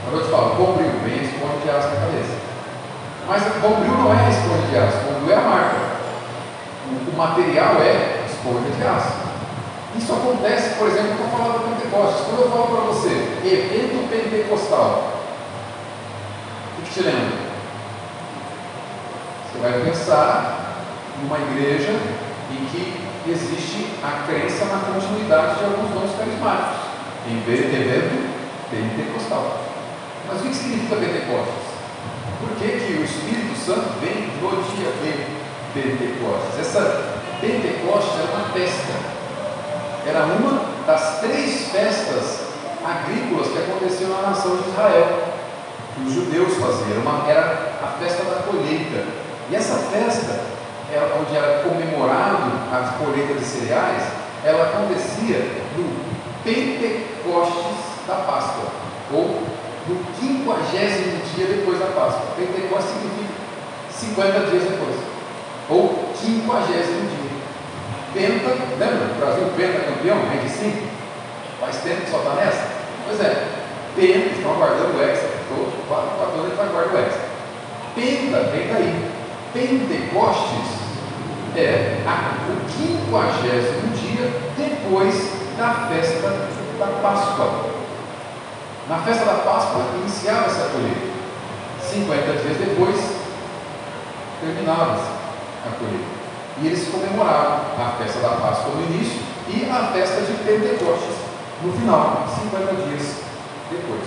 Quando 0.06 0.20
eu 0.20 0.24
te 0.24 0.32
falo 0.32 0.56
bombril, 0.56 0.92
vem 1.04 1.20
a 1.20 1.24
esponja 1.24 1.60
de 1.62 1.70
aço 1.70 1.88
na 1.90 2.06
cabeça. 2.08 2.36
Mas 3.28 3.44
bombril 3.60 3.98
não 3.98 4.14
é 4.14 4.26
a 4.26 4.30
esponja 4.30 4.68
de 4.72 4.78
aço, 4.78 4.98
bombril 5.12 5.36
é 5.36 5.36
a 5.36 5.42
marca. 5.42 5.76
O, 6.88 7.12
o 7.12 7.18
material 7.18 7.76
é 7.82 8.24
esponja 8.26 8.72
de 8.72 8.82
aço. 8.88 9.12
Isso 9.98 10.14
acontece, 10.14 10.76
por 10.76 10.88
exemplo, 10.88 11.18
quando 11.18 11.32
eu 11.34 11.38
falo 11.38 11.60
do 11.60 11.76
Pentecostes. 11.76 12.26
Quando 12.28 12.42
eu 12.44 12.50
falo 12.50 12.68
para 12.68 12.94
você, 12.94 13.10
evento 13.44 14.10
pentecostal, 14.10 15.12
o 16.80 16.82
que 16.82 16.92
te 16.92 17.02
lembra? 17.02 17.38
Você 19.52 19.60
vai 19.60 19.82
pensar 19.82 20.76
numa 21.22 21.38
igreja 21.40 21.92
em 22.52 22.66
que 22.72 23.12
existe 23.28 23.88
a 24.02 24.26
crença 24.26 24.64
na 24.66 24.80
continuidade 24.80 25.60
de 25.60 25.66
alguns 25.66 25.92
dons 25.92 26.18
carismáticos, 26.18 26.91
em 27.32 27.82
evento 27.82 28.32
pentecostal. 28.70 29.62
Mas 30.28 30.42
o 30.42 30.44
que 30.44 30.56
significa 30.56 30.96
Pentecostes? 30.96 31.72
Por 32.40 32.50
que, 32.58 32.68
que 32.68 32.94
o 32.94 33.04
Espírito 33.04 33.58
Santo 33.58 34.00
vem 34.02 34.28
no 34.42 34.64
dia 34.76 34.92
de 34.92 35.26
Pentecostes? 35.74 36.60
Essa 36.60 37.12
Pentecostes 37.42 38.20
é 38.20 38.36
uma 38.36 38.50
festa 38.50 39.22
era 40.06 40.26
uma 40.26 40.66
das 40.88 41.20
três 41.20 41.70
festas 41.70 42.48
agrícolas 42.84 43.48
que 43.50 43.60
aconteciam 43.60 44.10
na 44.10 44.30
nação 44.30 44.58
de 44.58 44.70
Israel, 44.70 45.34
que 45.94 46.08
os 46.08 46.14
judeus 46.14 46.54
faziam. 46.56 47.02
Uma, 47.02 47.30
era 47.30 47.78
a 47.84 47.88
festa 48.00 48.24
da 48.24 48.42
colheita. 48.42 49.06
E 49.50 49.56
essa 49.56 49.76
festa, 49.76 50.42
é, 50.92 51.20
onde 51.20 51.36
era 51.36 51.64
comemorado 51.64 52.52
a 52.72 52.94
colheita 52.98 53.36
de 53.36 53.46
cereais, 53.46 54.04
ela 54.44 54.64
acontecia 54.64 55.38
no 55.78 55.86
Pentecostes 56.44 57.11
da 58.08 58.16
Páscoa, 58.16 58.70
ou 59.14 59.42
no 59.88 59.96
quinquagésimo 60.20 61.22
dia 61.36 61.46
depois 61.46 61.80
da 61.80 61.88
Páscoa. 61.88 62.36
Pentecostes 62.36 62.92
significa 62.92 63.34
50 63.90 64.40
dias 64.50 64.64
depois, 64.64 64.96
ou 65.70 66.14
quinquagésimo 66.20 67.10
dia. 67.10 67.32
Penta, 68.14 68.50
lembra? 68.78 69.12
O 69.16 69.20
Brasil 69.20 69.46
penta 69.56 69.86
campeão, 69.86 70.18
rende 70.30 70.50
5. 70.50 70.88
Faz 71.60 71.78
tempo 71.78 72.02
que 72.02 72.12
só 72.12 72.18
está 72.18 72.34
nessa? 72.36 72.68
Pois 73.08 73.22
é, 73.22 73.48
Penta, 73.96 74.36
estão 74.36 74.52
aguardando 74.54 74.98
o 74.98 75.04
Hexa, 75.04 75.30
quatro, 75.88 76.40
anos 76.40 76.54
que 76.54 76.62
aguardar 76.62 76.94
o 76.94 76.98
Hexa. 76.98 77.20
Penta 77.96 78.40
vem 78.52 78.68
daí. 78.68 79.12
Pentecostes 79.54 80.82
é 81.56 82.02
a, 82.08 82.38
o 82.50 82.56
quinquagésimo 82.72 83.90
dia 83.96 84.32
depois 84.58 85.32
da 85.58 85.88
festa 85.90 86.61
da 86.82 86.88
Páscoa. 87.02 87.70
Na 88.90 88.98
festa 88.98 89.26
da 89.26 89.36
Páscoa 89.46 89.86
iniciava 90.02 90.48
essa 90.48 90.70
colheita. 90.70 91.12
50 91.80 92.34
dias 92.42 92.58
depois 92.58 92.98
terminava-se 94.42 95.10
a 95.66 95.78
colheita. 95.78 96.22
E 96.62 96.68
eles 96.68 96.90
comemoravam 96.90 97.62
a 97.78 97.92
festa 98.02 98.20
da 98.20 98.30
Páscoa 98.30 98.74
no 98.76 98.96
início 98.96 99.22
e 99.48 99.70
a 99.70 99.92
festa 99.94 100.22
de 100.22 100.34
Pentecostes 100.44 101.16
no 101.64 101.72
final, 101.74 102.26
50 102.28 102.74
dias 102.88 103.22
depois. 103.70 104.02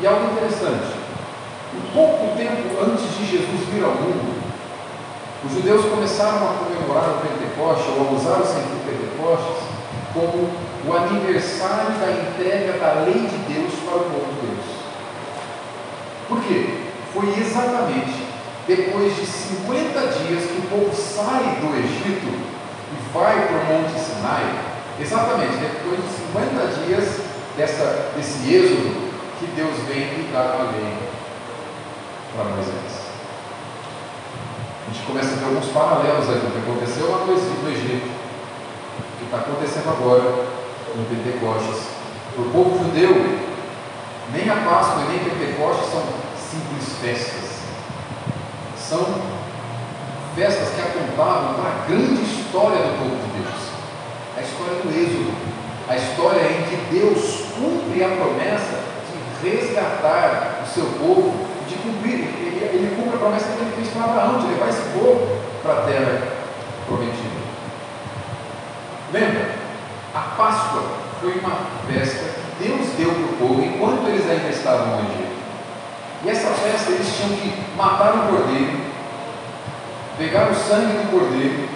E 0.00 0.06
algo 0.06 0.32
interessante: 0.32 0.98
um 1.74 1.92
pouco 1.92 2.36
tempo 2.36 2.82
antes 2.82 3.16
de 3.16 3.26
Jesus 3.26 3.68
vir 3.70 3.84
ao 3.84 3.92
mundo, 3.92 4.42
os 5.44 5.52
judeus 5.52 5.84
começaram 5.86 6.50
a 6.50 6.54
comemorar 6.58 7.10
o 7.10 7.20
Pentecostes, 7.20 7.86
ou 7.96 8.08
a 8.08 8.12
usar 8.12 8.40
o 8.40 8.46
sentido 8.46 8.84
Pentecostes, 8.84 9.68
como 10.12 10.67
o 10.86 10.96
aniversário 10.96 11.92
da 11.98 12.10
entrega 12.10 12.78
da 12.78 13.00
lei 13.02 13.26
de 13.26 13.52
Deus 13.52 13.72
para 13.84 13.96
o 13.96 14.04
povo 14.04 14.32
de 14.34 14.46
Deus. 14.46 14.78
Por 16.28 16.40
quê? 16.42 16.84
Foi 17.12 17.28
exatamente 17.40 18.28
depois 18.66 19.16
de 19.16 19.26
50 19.26 20.00
dias 20.00 20.44
que 20.44 20.58
o 20.58 20.68
povo 20.68 20.94
sai 20.94 21.56
do 21.60 21.74
Egito 21.74 22.28
e 22.28 23.12
vai 23.12 23.48
para 23.48 23.56
o 23.56 23.64
Monte 23.64 23.98
Sinai, 23.98 24.58
exatamente 25.00 25.56
depois 25.56 25.98
de 26.02 26.08
50 26.32 26.86
dias 26.86 27.20
dessa, 27.56 28.12
desse 28.14 28.54
êxodo, 28.54 29.08
que 29.40 29.46
Deus 29.56 29.74
vem 29.88 30.02
e 30.02 30.30
dá 30.32 30.40
a 30.40 30.70
lei 30.70 30.98
para 32.34 32.44
Moisés. 32.44 33.08
A 34.86 34.92
gente 34.92 35.06
começa 35.06 35.32
a 35.32 35.36
ver 35.36 35.44
alguns 35.44 35.66
paralelos 35.66 36.28
aí, 36.28 36.40
que 36.40 36.70
aconteceu 36.70 37.10
lá 37.10 37.24
no 37.24 37.32
Egito, 37.70 38.10
que 39.18 39.24
está 39.24 39.38
acontecendo 39.38 39.88
agora 39.88 40.58
no 40.98 41.04
Pentecostes. 41.04 41.88
Para 42.34 42.44
o 42.44 42.50
povo 42.50 42.84
judeu, 42.84 43.14
nem 44.32 44.50
a 44.50 44.56
Páscoa 44.56 45.04
e 45.04 45.12
nem 45.12 45.18
Pentecostes 45.20 45.90
são 45.90 46.02
simples 46.36 46.98
festas 47.00 47.58
são 48.88 49.04
festas 50.34 50.70
que 50.70 50.80
apontavam 50.80 51.54
para 51.54 51.70
a 51.70 51.86
grande 51.86 52.22
história 52.22 52.78
do 52.78 52.98
povo 52.98 53.16
de 53.16 53.42
Deus. 53.42 53.68
A 54.34 54.40
história 54.40 54.74
do 54.80 54.88
Êxodo. 54.88 55.34
A 55.88 55.96
história 55.96 56.40
em 56.40 56.62
que 56.62 56.76
Deus 56.98 57.44
cumpre 57.54 58.04
a 58.04 58.08
promessa 58.08 58.80
de 59.42 59.48
resgatar 59.48 60.62
o 60.62 60.66
seu 60.66 60.84
povo, 60.84 61.34
de 61.66 61.74
cumprir, 61.76 62.14
ele, 62.14 62.60
ele 62.72 62.96
cumpre 62.96 63.16
a 63.16 63.18
promessa 63.18 63.52
que 63.52 63.60
ele 63.60 63.72
fez 63.76 63.88
para 63.88 64.04
Abraão, 64.04 64.38
de 64.38 64.46
levar 64.48 64.68
esse 64.68 64.82
povo 64.98 65.40
para 65.62 65.72
a 65.72 65.82
terra 65.82 66.22
prometida. 66.86 67.38
Lembra? 69.12 69.47
Páscoa 70.38 70.84
foi 71.20 71.32
uma 71.40 71.50
festa 71.90 72.26
que 72.60 72.68
Deus 72.68 72.86
deu 72.96 73.10
para 73.10 73.24
o 73.24 73.48
povo 73.48 73.60
enquanto 73.60 74.06
eles 74.06 74.30
ainda 74.30 74.48
estavam 74.50 74.86
no 74.86 75.00
Egito. 75.00 75.36
E 76.24 76.30
essa 76.30 76.50
festa 76.50 76.92
eles 76.92 77.12
tinham 77.16 77.30
que 77.30 77.76
matar 77.76 78.14
um 78.14 78.28
cordeiro, 78.28 78.78
pegar 80.16 80.48
o 80.48 80.54
sangue 80.54 80.92
do 80.92 81.10
cordeiro, 81.10 81.68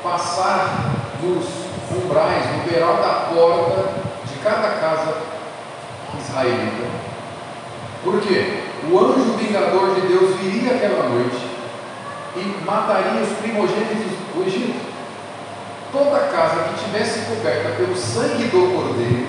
passar 0.00 0.92
nos 1.24 1.44
umbrais, 1.90 2.44
no 2.52 2.70
beiral 2.70 2.98
da 2.98 3.34
porta 3.34 3.82
de 4.28 4.38
cada 4.44 4.68
casa 4.78 5.16
israelita. 6.16 6.86
Por 8.04 8.20
quê? 8.20 8.62
O 8.92 8.96
anjo 8.96 9.32
vingador 9.38 9.92
de 9.96 10.02
Deus 10.02 10.36
viria 10.36 10.76
aquela 10.76 11.08
noite 11.08 11.50
e 12.36 12.64
mataria 12.64 13.22
os 13.22 13.38
primogênitos 13.38 14.12
do 14.32 14.46
Egito. 14.46 14.93
Toda 15.94 16.26
casa 16.26 16.64
que 16.64 16.84
tivesse 16.84 17.20
coberta 17.20 17.68
pelo 17.76 17.96
sangue 17.96 18.48
do 18.48 18.74
cordeiro 18.74 19.28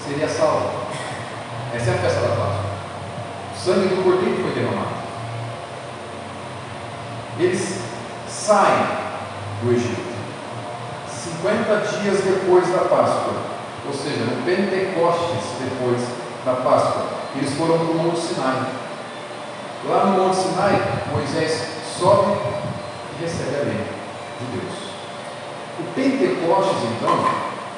seria 0.00 0.28
salva. 0.28 0.70
Essa 1.74 1.90
é 1.90 1.94
a 1.94 1.98
festa 1.98 2.20
da 2.20 2.36
Páscoa. 2.36 2.70
O 3.52 3.58
sangue 3.58 3.88
do 3.88 4.04
cordeiro 4.04 4.40
foi 4.40 4.52
derramado. 4.52 4.94
Eles 7.40 7.80
saem 8.28 8.86
do 9.60 9.72
Egito. 9.72 10.08
50 11.10 11.76
dias 11.98 12.20
depois 12.20 12.68
da 12.68 12.84
Páscoa, 12.84 13.34
ou 13.84 13.92
seja, 13.92 14.24
no 14.24 14.44
Pentecostes 14.44 15.50
depois 15.60 16.00
da 16.44 16.62
Páscoa, 16.62 17.06
eles 17.34 17.52
foram 17.54 17.76
para 17.76 17.90
o 17.90 17.94
Monte 17.94 18.20
Sinai. 18.20 18.66
Lá 19.84 20.04
no 20.04 20.22
Monte 20.22 20.36
Sinai, 20.36 20.80
Moisés 21.10 21.66
sobe 21.98 22.38
e 23.18 23.22
recebe 23.24 23.56
a 23.56 23.64
lei 23.64 23.84
de 24.38 24.60
Deus. 24.60 24.87
O 25.78 25.94
Pentecostes, 25.94 26.90
então, 26.96 27.24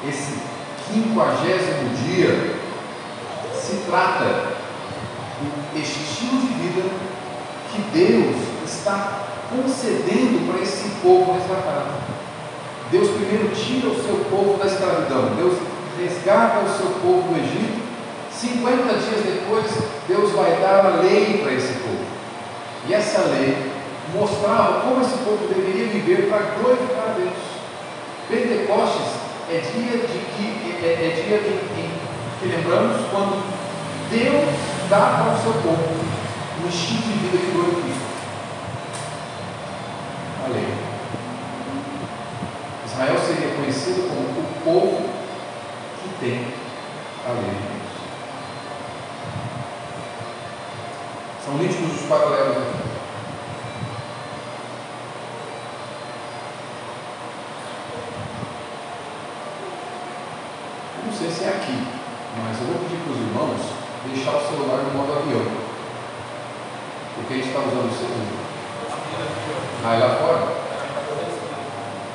esse 0.08 0.38
quinquagésimo 0.86 1.90
dia, 2.06 2.56
se 3.54 3.76
trata 3.86 4.54
do 5.40 5.78
estilo 5.78 6.40
de 6.40 6.54
vida 6.54 6.90
que 7.70 7.82
Deus 7.92 8.36
está 8.64 9.20
concedendo 9.50 10.50
para 10.50 10.62
esse 10.62 10.88
povo 11.02 11.32
resgatado. 11.32 12.00
Deus 12.90 13.08
primeiro 13.10 13.48
tira 13.54 13.88
o 13.88 14.02
seu 14.02 14.24
povo 14.30 14.58
da 14.58 14.66
escravidão, 14.66 15.36
Deus 15.36 15.58
resgata 16.00 16.64
o 16.64 16.76
seu 16.76 16.90
povo 17.02 17.32
do 17.32 17.38
Egito. 17.38 17.80
50 18.32 18.82
dias 18.94 19.24
depois, 19.24 19.66
Deus 20.08 20.32
vai 20.32 20.56
dar 20.60 20.86
a 20.86 21.00
lei 21.02 21.40
para 21.42 21.52
esse 21.52 21.74
povo. 21.74 22.04
E 22.88 22.94
essa 22.94 23.20
lei 23.22 23.70
mostrava 24.14 24.80
como 24.80 25.02
esse 25.02 25.18
povo 25.18 25.46
deveria 25.46 25.86
viver 25.88 26.28
para 26.28 26.54
glorificar 26.58 27.14
Deus. 27.16 27.49
Pentecostes 28.30 29.08
é 29.50 29.58
dia 29.58 29.98
de 29.98 30.18
que 30.36 30.86
é, 30.86 30.92
é 30.92 31.22
dia 31.26 31.38
de, 31.38 31.50
que 32.38 32.46
lembramos 32.46 33.04
quando 33.10 33.42
Deus 34.08 34.54
dá 34.88 35.24
para 35.24 35.34
o 35.34 35.42
seu 35.42 35.52
povo 35.60 35.96
um 36.62 36.68
estilo 36.68 37.02
de 37.02 37.12
vida 37.18 37.38
que 37.38 37.50
glorifica. 37.50 38.10
Israel 42.86 43.18
seria 43.18 43.54
conhecido 43.54 44.08
como 44.08 44.40
o 44.40 44.60
povo 44.62 45.10
que 46.02 46.08
tem 46.20 46.46
a 47.26 47.32
lei 47.32 47.44
de 47.44 47.50
Deus. 47.50 47.90
São 51.44 51.54
nítidos 51.54 52.02
os 52.02 52.08
paralelos 52.08 52.58
aqui. 52.58 52.89
Sei 61.30 61.38
se 61.38 61.44
é 61.44 61.48
aqui, 61.48 61.86
mas 62.42 62.58
eu 62.60 62.66
vou 62.66 62.82
pedir 62.82 62.98
para 63.04 63.12
os 63.12 63.18
irmãos 63.18 63.60
deixar 64.04 64.34
o 64.34 64.48
celular 64.48 64.82
no 64.82 64.98
modo 64.98 65.12
avião. 65.12 65.46
Porque 67.14 67.34
a 67.34 67.36
gente 67.36 67.48
está 67.48 67.60
usando 67.60 67.86
o 67.86 67.94
celular. 67.94 68.26
Aí 69.84 70.00
lá 70.00 70.10
fora? 70.18 70.60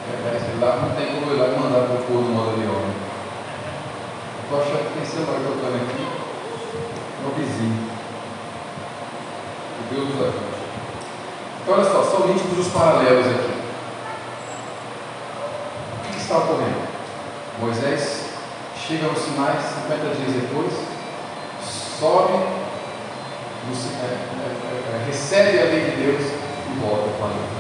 É, 0.06 0.60
lá 0.60 0.76
não 0.82 0.96
tem 0.96 1.16
como 1.16 1.32
ir 1.32 1.40
lá 1.40 1.48
e 1.48 1.60
mandar 1.60 1.88
para 1.88 1.96
o 1.96 2.04
povo 2.04 2.22
no 2.22 2.36
modo 2.36 2.50
avião. 2.52 2.74
Né? 2.74 2.94
Estou 4.44 4.60
achando 4.60 4.84
que 4.84 4.94
tem 5.00 5.06
celular 5.06 5.40
tocando 5.40 5.76
aqui 5.76 6.04
no 7.24 7.30
vizinho. 7.32 7.90
Deus 9.92 10.10
nos 10.10 10.22
ajude. 10.22 10.56
Então, 11.62 11.74
olha 11.76 11.84
só, 11.86 12.04
são 12.04 12.28
nítidos 12.28 12.68
os 12.68 12.74
paralelos 12.74 13.28
aqui. 13.28 13.54
O 15.94 16.04
que, 16.04 16.12
que 16.12 16.22
está 16.22 16.38
ocorrendo? 16.38 16.86
Moisés 17.62 18.15
chega 18.88 19.08
no 19.08 19.16
Sinai 19.18 19.58
50 19.58 20.16
dias 20.16 20.44
depois, 20.44 20.72
sobe, 22.00 22.34
no, 23.66 23.74
é, 23.74 24.06
é, 24.06 25.02
é, 25.02 25.06
recebe 25.08 25.60
a 25.60 25.64
lei 25.64 25.90
de 25.90 26.04
Deus 26.04 26.22
e 26.22 26.80
volta 26.80 27.10
para 27.18 27.26
a 27.26 27.30
lei. 27.30 27.56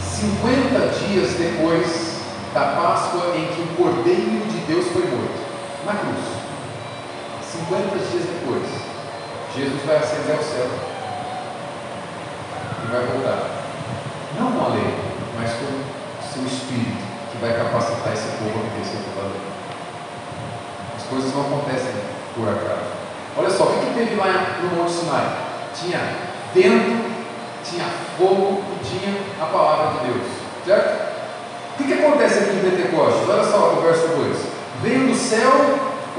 50 0.00 1.06
dias 1.06 1.32
depois 1.38 2.16
da 2.52 2.76
Páscoa 2.76 3.36
em 3.36 3.46
que 3.46 3.62
o 3.62 3.76
Cordeiro 3.76 4.46
de 4.46 4.58
Deus 4.66 4.86
foi 4.88 5.06
morto, 5.06 5.40
na 5.86 5.94
cruz. 5.94 6.24
50 7.42 7.96
dias 7.96 8.24
depois, 8.24 8.68
Jesus 9.56 9.82
vai 9.86 9.96
ascender 9.96 10.36
ao 10.36 10.42
céu 10.42 10.68
e 12.84 12.92
vai 12.92 13.06
voltar. 13.06 13.50
Não 14.38 14.52
com 14.52 14.66
a 14.66 14.74
lei, 14.74 14.94
mas 15.38 15.52
com 15.52 15.64
o 15.64 16.32
seu 16.34 16.44
Espírito, 16.44 17.02
que 17.32 17.38
vai 17.38 17.56
capacitar 17.56 18.12
esse 18.12 18.28
povo 18.36 18.58
a 18.58 18.60
obedecer 18.60 19.00
a 19.18 19.22
lei. 19.22 19.55
As 21.06 21.10
coisas 21.10 21.32
não 21.32 21.42
acontecem 21.42 21.92
por 22.34 22.48
acaso. 22.48 22.90
Olha 23.38 23.50
só, 23.50 23.64
o 23.64 23.66
que, 23.74 23.86
que 23.86 23.94
teve 23.94 24.16
lá 24.16 24.58
no 24.62 24.76
Monte 24.76 24.90
Sinai? 24.90 25.36
Tinha 25.72 26.00
vento 26.52 27.16
tinha 27.68 27.84
fogo 28.16 28.62
e 28.72 28.84
tinha 28.84 29.14
a 29.40 29.46
palavra 29.46 29.98
de 29.98 30.06
Deus. 30.06 30.26
Certo? 30.64 31.06
O 31.72 31.76
que, 31.76 31.84
que 31.84 31.92
acontece 31.92 32.38
aqui 32.38 32.56
em 32.56 32.70
Pentecostes? 32.70 33.28
Olha 33.28 33.44
só 33.44 33.74
o 33.76 33.82
verso 33.82 34.08
2: 34.08 34.36
Veio 34.82 35.08
do 35.08 35.14
céu 35.14 35.50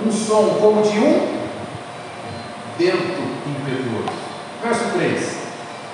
um 0.06 0.12
som 0.12 0.58
como 0.62 0.82
de 0.84 1.00
um 1.00 1.38
vento 2.78 3.22
impetuoso. 3.48 4.18
Verso 4.62 4.84
3: 4.98 5.38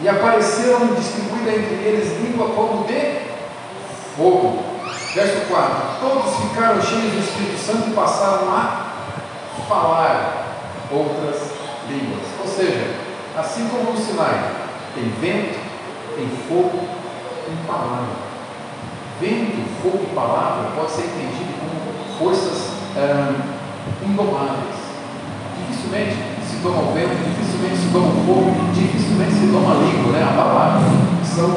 E 0.02 0.10
apareceram 0.10 0.94
distribuída 0.96 1.52
entre 1.52 1.76
eles 1.76 2.20
língua 2.22 2.50
como 2.50 2.86
de 2.86 3.20
fogo. 4.18 4.64
Verso 5.14 5.48
4: 5.48 5.76
Todos 6.02 6.50
ficaram 6.50 6.82
cheios 6.82 7.14
do 7.14 7.20
Espírito 7.20 7.60
Santo 7.60 7.90
e 7.90 7.94
passaram 7.94 8.50
a 8.50 8.83
falar 9.68 10.44
outras 10.92 11.54
línguas. 11.90 12.26
Ou 12.40 12.48
seja, 12.48 12.96
assim 13.38 13.68
como 13.70 13.92
no 13.92 13.98
Sinai, 13.98 14.52
tem 14.96 15.10
vento, 15.22 15.60
tem 16.16 16.30
fogo, 16.48 16.88
tem 17.46 17.56
palavra. 17.66 18.24
Vento, 19.20 19.82
fogo 19.82 20.04
e 20.04 20.16
palavra 20.16 20.72
pode 20.76 20.92
ser 20.92 21.06
entendido 21.06 21.54
como 21.60 22.20
forças 22.20 22.74
indomáveis. 24.04 24.84
Dificilmente 25.58 26.18
se 26.48 26.58
toma 26.62 26.90
o 26.90 26.94
vento, 26.94 27.16
dificilmente 27.24 27.78
se 27.78 27.90
toma 27.92 28.08
o 28.08 28.26
fogo, 28.26 28.74
dificilmente 28.74 29.34
se 29.34 29.48
toma 29.52 29.72
a 29.72 29.78
língua, 29.78 30.12
né? 30.12 30.24
a 30.24 30.36
palavra. 30.36 30.82
São 31.24 31.56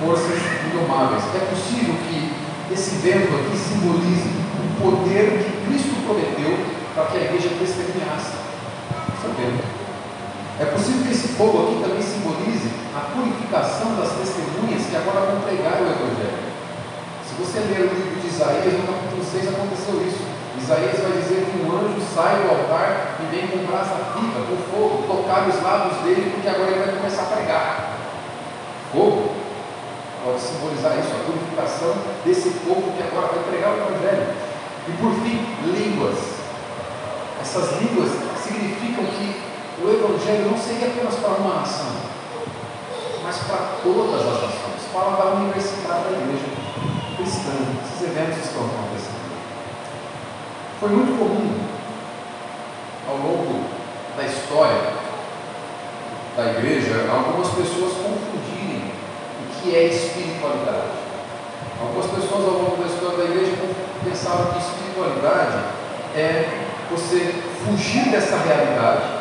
forças 0.00 0.40
indomáveis. 0.66 1.24
É 1.34 1.38
possível 1.46 1.94
que 2.08 2.32
esse 2.72 2.96
vento 2.96 3.34
aqui 3.34 3.56
simbolize 3.56 4.39
poder 4.80 5.44
que 5.44 5.66
Cristo 5.68 5.94
prometeu 6.04 6.56
para 6.94 7.04
que 7.12 7.18
a 7.18 7.20
igreja 7.20 7.50
testemunhasse. 7.60 8.50
Vento. 9.20 9.62
É 10.58 10.64
possível 10.64 11.04
que 11.04 11.12
esse 11.12 11.28
fogo 11.36 11.64
aqui 11.64 11.80
também 11.80 12.02
simbolize 12.02 12.68
a 12.96 13.00
purificação 13.14 13.94
das 13.96 14.12
testemunhas 14.16 14.84
que 14.88 14.96
agora 14.96 15.32
vão 15.32 15.40
pregar 15.40 15.80
o 15.80 15.88
Evangelho. 15.88 16.40
Se 17.24 17.36
você 17.40 17.60
ler 17.60 17.88
o 17.88 17.94
livro 17.94 18.20
de 18.20 18.26
Isaías, 18.26 18.74
no 18.76 18.84
capítulo 18.84 19.24
6 19.24 19.48
aconteceu 19.48 19.96
isso. 20.04 20.24
Isaías 20.60 21.00
vai 21.00 21.12
dizer 21.16 21.46
que 21.48 21.64
um 21.64 21.72
anjo 21.72 22.00
sai 22.12 22.42
do 22.42 22.50
altar 22.50 23.16
e 23.20 23.24
vem 23.32 23.48
com 23.48 23.64
brasa 23.64 24.12
viva, 24.16 24.44
com 24.44 24.56
fogo, 24.68 25.04
tocar 25.06 25.48
os 25.48 25.62
lábios 25.62 25.96
dele, 26.02 26.32
porque 26.34 26.48
agora 26.48 26.70
ele 26.70 26.84
vai 26.84 26.96
começar 26.96 27.22
a 27.22 27.32
pregar. 27.36 27.96
Fogo 28.92 29.30
pode 30.24 30.40
simbolizar 30.40 30.98
isso, 30.98 31.16
a 31.16 31.24
purificação 31.24 31.94
desse 32.24 32.50
povo 32.66 32.92
que 32.92 33.02
agora 33.02 33.32
vai 33.32 33.44
pregar 33.48 33.72
o 33.72 33.76
Evangelho. 33.80 34.49
E 34.88 34.92
por 34.92 35.12
fim, 35.22 35.44
línguas. 35.64 36.16
Essas 37.40 37.80
línguas 37.80 38.10
significam 38.42 39.04
que 39.04 39.40
o 39.82 39.88
Evangelho 39.88 40.50
não 40.50 40.58
seria 40.58 40.88
apenas 40.88 41.14
para 41.14 41.30
uma 41.30 41.60
nação, 41.60 41.86
mas 43.22 43.38
para 43.38 43.78
todas 43.82 44.20
as 44.20 44.42
nações. 44.42 44.92
Fala 44.92 45.16
da 45.16 45.30
universidade 45.40 46.04
da 46.04 46.18
igreja 46.18 46.44
cristã. 47.16 47.52
Esses 47.82 48.02
eventos 48.02 48.44
estão 48.44 48.62
acontecendo. 48.64 49.20
Foi 50.80 50.88
muito 50.90 51.18
comum 51.18 51.58
ao 53.08 53.16
longo 53.16 53.64
da 54.16 54.24
história 54.24 54.92
da 56.36 56.52
igreja 56.52 57.06
algumas 57.10 57.48
pessoas 57.48 57.92
confundirem 57.94 58.92
o 59.40 59.60
que 59.60 59.74
é 59.74 59.84
espiritualidade. 59.84 61.00
Algumas 61.80 62.06
pessoas 62.06 62.44
ao 62.44 62.52
longo 62.52 62.76
da 62.76 62.86
história 62.86 63.18
da 63.18 63.24
igreja 63.24 63.56
confundirem 63.56 63.89
pensavam 64.04 64.52
que 64.52 64.58
espiritualidade 64.58 65.58
é 66.14 66.66
você 66.90 67.34
fugir 67.64 68.10
dessa 68.10 68.36
realidade 68.36 69.20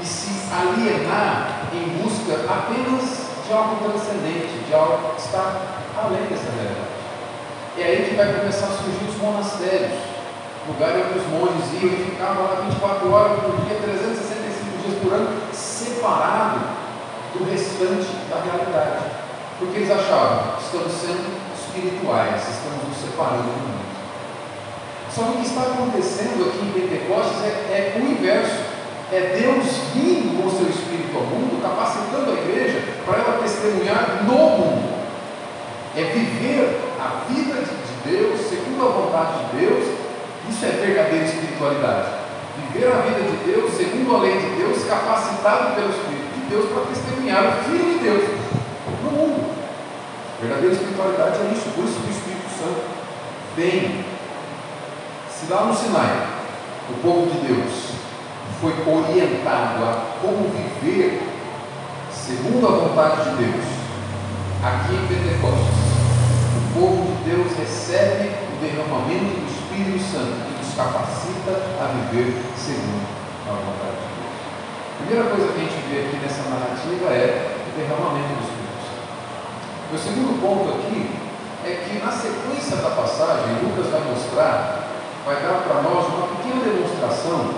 e 0.00 0.06
se 0.06 0.30
alienar 0.52 1.62
em 1.72 2.02
busca 2.02 2.34
apenas 2.48 3.26
de 3.46 3.52
algo 3.52 3.76
transcendente, 3.84 4.64
de 4.66 4.74
algo 4.74 5.14
que 5.14 5.20
está 5.20 5.62
além 5.96 6.22
dessa 6.26 6.50
realidade. 6.52 6.96
É 7.78 7.84
aí 7.84 8.08
que 8.08 8.16
vai 8.16 8.32
começar 8.32 8.66
a 8.66 8.70
surgir 8.70 9.04
os 9.08 9.16
monastérios, 9.18 9.98
lugares 10.66 11.06
onde 11.06 11.18
os 11.18 11.26
monges 11.26 11.82
iam 11.82 11.92
e 11.92 12.10
ficavam 12.10 12.44
lá 12.44 12.60
24 12.62 13.12
horas 13.12 13.40
por 13.40 13.56
dia, 13.66 13.78
365 13.80 14.78
dias 14.82 15.02
por 15.02 15.12
ano, 15.12 15.28
separado 15.52 16.60
do 17.34 17.44
restante 17.50 18.08
da 18.30 18.40
realidade. 18.40 19.04
Porque 19.58 19.78
eles 19.78 19.90
achavam 19.90 20.56
estamos 20.58 20.92
sendo 20.92 21.45
espirituais, 21.76 22.40
estamos 22.48 22.88
nos 22.88 22.96
separando 22.96 23.42
do 23.44 23.60
mundo. 23.60 23.86
Só 25.12 25.22
que 25.24 25.30
o 25.30 25.36
que 25.36 25.46
está 25.46 25.62
acontecendo 25.62 26.48
aqui 26.48 26.64
em 26.64 26.72
Pentecostes 26.72 27.42
é, 27.44 27.94
é 27.96 28.00
o 28.00 28.10
inverso. 28.10 28.76
É 29.12 29.38
Deus 29.40 29.64
vindo 29.94 30.42
com 30.42 30.48
o 30.48 30.50
seu 30.50 30.68
Espírito 30.68 31.16
ao 31.16 31.24
mundo, 31.24 31.62
capacitando 31.62 32.32
a 32.32 32.42
igreja 32.42 32.82
para 33.04 33.18
ela 33.18 33.42
testemunhar 33.42 34.24
no 34.24 34.34
mundo. 34.34 34.96
É 35.94 36.02
viver 36.02 36.80
a 36.98 37.22
vida 37.30 37.62
de 37.62 38.10
Deus, 38.10 38.40
segundo 38.40 38.82
a 38.82 38.90
vontade 38.90 39.44
de 39.44 39.56
Deus. 39.60 39.84
Isso 40.50 40.64
é 40.66 40.70
verdadeira 40.70 41.24
espiritualidade. 41.24 42.08
Viver 42.72 42.88
a 42.88 42.96
vida 43.02 43.22
de 43.22 43.36
Deus, 43.52 43.72
segundo 43.72 44.16
a 44.16 44.20
lei 44.20 44.36
de 44.36 44.50
Deus, 44.56 44.84
capacitado 44.84 45.74
pelo 45.76 45.90
Espírito 45.90 46.34
de 46.34 46.40
Deus 46.50 46.66
para 46.72 46.86
testemunhar 46.86 47.44
o 47.46 47.64
Filho 47.64 47.84
de 47.84 47.98
Deus. 48.04 48.45
Verdadeira 50.40 50.74
espiritualidade 50.74 51.38
é 51.38 51.52
isso, 51.52 51.70
por 51.74 51.84
o 51.84 51.88
Espírito 51.88 52.50
Santo 52.58 52.84
vem 53.56 54.04
se 55.30 55.52
lá 55.52 55.64
no 55.64 55.74
Sinai 55.74 56.28
o 56.90 56.94
povo 57.02 57.30
de 57.30 57.46
Deus 57.46 57.92
foi 58.60 58.72
orientado 58.86 59.84
a 59.84 60.16
como 60.20 60.50
viver 60.50 61.26
segundo 62.26 62.66
a 62.66 62.70
vontade 62.70 63.30
de 63.30 63.36
Deus, 63.36 63.64
aqui 64.58 64.94
em 64.94 65.06
Pentecostes, 65.06 65.78
o 66.58 66.74
povo 66.74 67.06
de 67.06 67.30
Deus 67.30 67.54
recebe 67.56 68.34
o 68.50 68.58
derramamento 68.58 69.38
do 69.38 69.46
Espírito 69.46 70.02
Santo 70.10 70.34
que 70.42 70.58
nos 70.58 70.74
capacita 70.74 71.54
a 71.78 71.86
viver 71.86 72.34
segundo 72.58 73.06
a 73.46 73.52
vontade 73.62 73.94
de 73.94 74.10
Deus. 74.18 74.34
A 74.90 75.06
primeira 75.06 75.30
coisa 75.30 75.52
que 75.52 75.58
a 75.58 75.62
gente 75.62 75.78
vê 75.86 75.96
aqui 76.02 76.16
nessa 76.18 76.42
narrativa 76.50 77.14
é 77.14 77.54
o 77.62 77.78
derramamento 77.78 78.26
do 78.26 78.40
Espírito. 78.40 78.55
O 79.92 79.98
segundo 79.98 80.40
ponto 80.40 80.78
aqui 80.78 81.10
é 81.64 81.84
que 81.84 82.04
na 82.04 82.10
sequência 82.10 82.76
da 82.76 82.90
passagem, 82.90 83.62
Lucas 83.62 83.86
vai 83.90 84.00
mostrar 84.00 84.86
vai 85.26 85.42
dar 85.42 85.64
para 85.64 85.82
nós 85.82 86.06
uma 86.06 86.28
pequena 86.28 86.62
demonstração 86.62 87.50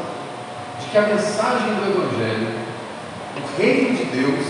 de 0.80 0.86
que 0.86 0.96
a 0.96 1.02
mensagem 1.02 1.74
do 1.74 1.84
Evangelho, 1.84 2.48
o 3.36 3.60
reino 3.60 3.94
de 3.94 4.04
Deus, 4.04 4.46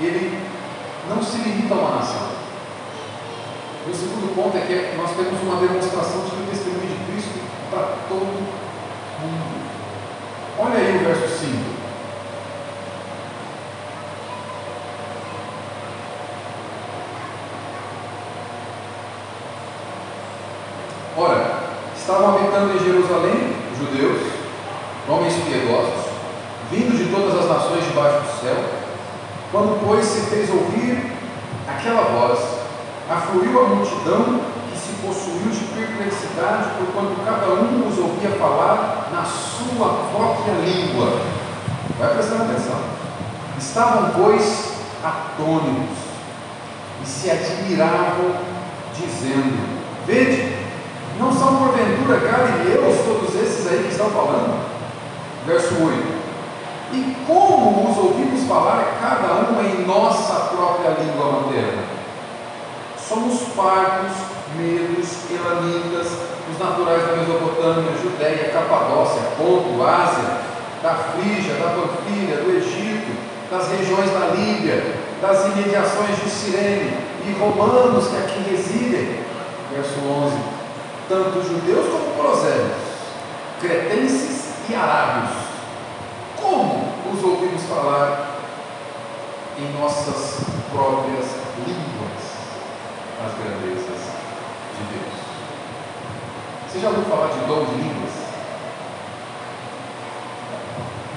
ele 0.00 0.42
não 1.06 1.22
se 1.22 1.36
limita 1.36 1.74
a 1.74 1.76
uma 1.76 1.96
nação. 1.96 2.28
O 3.86 3.94
segundo 3.94 4.34
ponto 4.34 4.56
é 4.56 4.60
que 4.62 4.96
nós 4.96 5.10
temos 5.10 5.40
uma 5.42 5.60
demonstração 5.60 6.24
de 6.24 6.30
que 6.30 6.42
o 6.42 6.46
testemunho 6.46 6.80
de 6.80 7.12
Cristo 7.12 7.40
para 7.70 7.94
todo 8.08 8.24
mundo. 8.24 9.66
Olha 10.58 10.78
aí 10.78 10.96
o 10.96 11.04
verso 11.04 11.28
5. 11.38 11.76
Ora, 21.18 21.56
Estavam 22.06 22.36
habitando 22.36 22.72
em 22.72 22.84
Jerusalém 22.84 23.56
judeus, 23.76 24.30
homens 25.08 25.34
piedosos, 25.42 26.06
vindos 26.70 26.98
de 26.98 27.06
todas 27.06 27.36
as 27.36 27.48
nações 27.48 27.82
debaixo 27.82 28.20
do 28.20 28.40
céu. 28.42 28.64
Quando, 29.50 29.84
pois, 29.84 30.04
se 30.04 30.20
fez 30.30 30.48
ouvir 30.50 31.10
aquela 31.66 32.02
voz, 32.02 32.38
afluiu 33.10 33.60
a 33.60 33.68
multidão 33.70 34.40
que 34.70 34.78
se 34.78 34.92
possuiu 35.04 35.50
de 35.50 35.64
perplexidade, 35.74 36.76
porquanto 36.78 37.24
cada 37.24 37.54
um 37.54 37.88
os 37.88 37.98
ouvia 37.98 38.30
falar 38.38 39.08
na 39.12 39.24
sua 39.24 39.88
própria 40.12 40.54
língua. 40.64 41.10
Vai 41.98 42.14
prestando 42.14 42.44
atenção. 42.44 42.82
Estavam, 43.58 44.10
pois, 44.10 44.74
atônitos 45.02 45.98
e 47.02 47.04
se 47.04 47.28
admiravam, 47.28 48.30
dizendo: 48.94 49.76
Vede, 50.06 50.55
não 51.46 51.56
porventura 51.58 52.18
galileus 52.18 52.96
todos 53.04 53.34
esses 53.40 53.66
aí 53.68 53.84
que 53.84 53.92
estão 53.92 54.10
falando? 54.10 54.66
Verso 55.46 55.74
8. 55.74 56.16
E 56.92 57.16
como 57.26 57.90
os 57.90 57.98
ouvimos 57.98 58.48
falar 58.48 58.98
cada 59.00 59.50
um 59.50 59.64
em 59.64 59.86
nossa 59.86 60.46
própria 60.46 60.90
língua 60.90 61.40
materna? 61.40 61.82
Somos 62.98 63.40
partos, 63.54 64.12
medos, 64.56 65.08
elamitas, 65.30 66.18
os 66.50 66.58
naturais 66.58 67.06
da 67.06 67.16
Mesopotâmia, 67.16 67.92
Judéia, 68.02 68.50
Capadócia, 68.52 69.22
Ponto, 69.36 69.82
Ásia, 69.84 70.24
da 70.82 70.94
Frígia, 70.94 71.54
da 71.54 71.70
Panfilha, 71.70 72.36
do 72.38 72.56
Egito, 72.56 73.16
das 73.50 73.68
regiões 73.68 74.10
da 74.10 74.34
Líbia, 74.34 74.96
das 75.22 75.46
imediações 75.46 76.16
de 76.22 76.28
Cirene, 76.28 76.96
e 77.26 77.32
romanos 77.38 78.08
que 78.08 78.16
aqui 78.16 78.50
residem. 78.50 79.20
Verso 79.72 79.98
11 80.00 80.55
tanto 81.08 81.40
judeus 81.42 81.86
como 81.86 82.14
prosélitos, 82.14 82.82
cretenses 83.60 84.54
e 84.68 84.74
arábios. 84.74 85.30
Como 86.40 86.92
os 87.12 87.22
ouvimos 87.22 87.62
falar 87.64 88.40
em 89.58 89.80
nossas 89.80 90.40
próprias 90.70 91.26
línguas 91.64 92.26
as 93.24 93.32
grandezas 93.38 94.02
de 94.74 94.84
Deus? 94.92 95.14
Você 96.68 96.80
já 96.80 96.88
ouviu 96.88 97.04
falar 97.04 97.28
de 97.28 97.38
dom 97.46 97.64
de 97.64 97.74
línguas? 97.76 98.12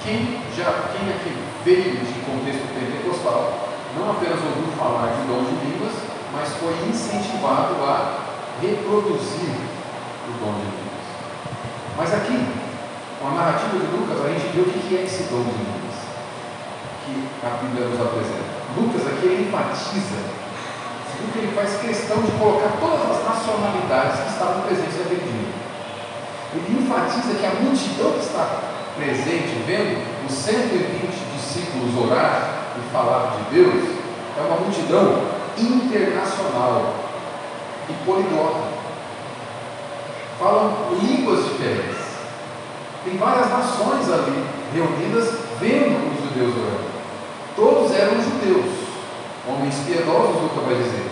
Quem, 0.04 0.40
já, 0.56 0.88
quem 0.92 1.10
aqui 1.10 1.36
veio 1.64 1.96
de 1.96 2.20
contexto 2.20 2.66
pentecostal 2.74 3.68
não 3.96 4.12
apenas 4.12 4.38
ouviu 4.38 4.72
falar 4.78 5.08
de 5.08 5.26
dom 5.26 5.42
de 5.44 5.66
línguas, 5.66 5.92
mas 6.32 6.48
foi 6.54 6.72
incentivado 6.88 7.74
a 7.84 8.30
reproduzir 8.62 9.69
o 10.30 10.38
dom 10.38 10.54
de 10.54 10.66
línguas. 10.70 11.06
Mas 11.96 12.14
aqui, 12.14 12.38
com 13.18 13.28
a 13.28 13.30
narrativa 13.34 13.78
de 13.78 13.86
Lucas, 13.90 14.24
a 14.24 14.28
gente 14.30 14.46
vê 14.54 14.60
o 14.62 14.70
que 14.70 14.96
é 14.96 15.02
esse 15.02 15.24
dom 15.24 15.42
de 15.42 15.58
línguas 15.58 15.96
que 17.04 17.12
a 17.42 17.50
Bíblia 17.58 17.88
nos 17.88 18.00
apresenta. 18.00 18.50
Lucas 18.76 19.06
aqui 19.06 19.26
ele 19.26 19.48
enfatiza, 19.48 20.18
Lucas 21.20 21.42
ele 21.42 21.52
faz 21.52 21.80
questão 21.82 22.22
de 22.22 22.30
colocar 22.38 22.78
todas 22.80 23.02
as 23.10 23.24
nacionalidades 23.26 24.20
que 24.20 24.30
estavam 24.30 24.62
presentes 24.62 24.98
naquele 24.98 25.20
dia. 25.20 25.50
Ele 26.54 26.82
enfatiza 26.82 27.34
que 27.34 27.46
a 27.46 27.60
multidão 27.60 28.12
que 28.12 28.24
está 28.24 28.46
presente, 28.96 29.62
vendo 29.66 30.00
os 30.26 30.32
120 30.32 31.12
discípulos 31.36 32.06
orar 32.06 32.72
e 32.78 32.92
falar 32.92 33.36
de 33.36 33.54
Deus, 33.54 33.84
é 34.38 34.40
uma 34.40 34.60
multidão 34.60 35.28
internacional 35.58 36.94
e 37.88 37.92
poliglota 38.04 38.69
falam 40.40 40.72
línguas 41.00 41.44
diferentes. 41.44 42.00
Tem 43.04 43.18
várias 43.18 43.50
nações 43.50 44.10
ali 44.10 44.44
reunidas 44.72 45.34
vendo 45.60 46.10
os 46.10 46.24
judeus 46.24 46.56
orando. 46.56 46.90
Todos 47.54 47.92
eram 47.92 48.22
judeus, 48.22 48.72
homens 49.46 49.74
piedosos, 49.86 50.42
Lucas 50.42 50.64
vai 50.64 50.74
dizer. 50.76 51.10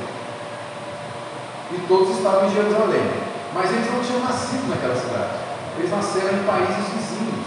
E 1.73 1.87
todos 1.87 2.17
estavam 2.17 2.49
em 2.49 2.55
Jerusalém. 2.55 3.29
Mas 3.55 3.71
eles 3.71 3.93
não 3.93 4.01
tinham 4.01 4.21
nascido 4.21 4.69
naquela 4.69 4.97
cidade. 4.97 5.37
Eles 5.79 5.91
nasceram 5.91 6.39
em 6.39 6.45
países 6.45 6.89
vizinhos. 6.93 7.47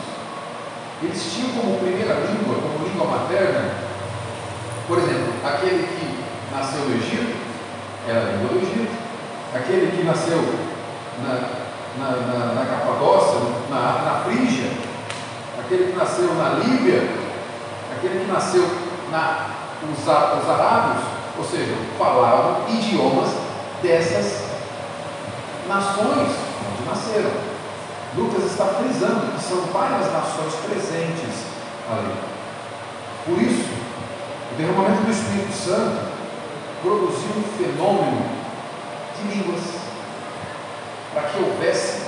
Eles 1.02 1.34
tinham 1.34 1.50
como 1.50 1.80
primeira 1.80 2.14
língua, 2.14 2.56
como 2.62 2.88
língua 2.88 3.08
materna, 3.08 3.92
por 4.88 4.98
exemplo, 5.00 5.34
aquele 5.44 5.88
que 5.88 6.24
nasceu 6.52 6.82
no 6.82 6.96
Egito, 6.96 7.34
era 8.08 8.20
a 8.20 8.32
língua 8.34 8.50
do 8.50 8.58
Egito. 8.58 8.92
Aquele 9.56 9.92
que 9.96 10.04
nasceu 10.04 10.38
na, 11.24 11.61
na, 11.98 12.12
na, 12.12 12.54
na 12.54 12.66
Capadócia, 12.66 13.40
na, 13.70 14.02
na 14.04 14.22
Frígia, 14.24 14.72
aquele 15.60 15.92
que 15.92 15.98
nasceu 15.98 16.34
na 16.36 16.50
Líbia, 16.50 17.10
aquele 17.96 18.26
que 18.26 18.32
nasceu 18.32 18.70
na, 19.12 19.48
os, 19.84 20.00
os 20.00 20.50
arábios, 20.50 21.04
ou 21.38 21.46
seja, 21.46 21.76
falavam 21.98 22.70
idiomas 22.70 23.30
dessas 23.82 24.44
nações 25.68 26.30
onde 26.70 26.90
nasceram. 26.90 27.32
Lucas 28.16 28.44
está 28.52 28.66
frisando 28.66 29.32
que 29.32 29.42
são 29.42 29.62
várias 29.72 30.12
nações 30.12 30.54
presentes 30.66 31.46
ali. 31.90 32.14
Por 33.26 33.42
isso, 33.42 33.70
o 34.52 34.56
derramamento 34.56 35.04
do 35.04 35.12
Espírito 35.12 35.54
Santo 35.54 36.12
produziu 36.82 37.32
um 37.38 37.44
fenômeno 37.58 38.26
de 39.16 39.36
línguas, 39.36 39.62
para 41.14 41.24
que 41.24 41.44
houvesse 41.44 42.02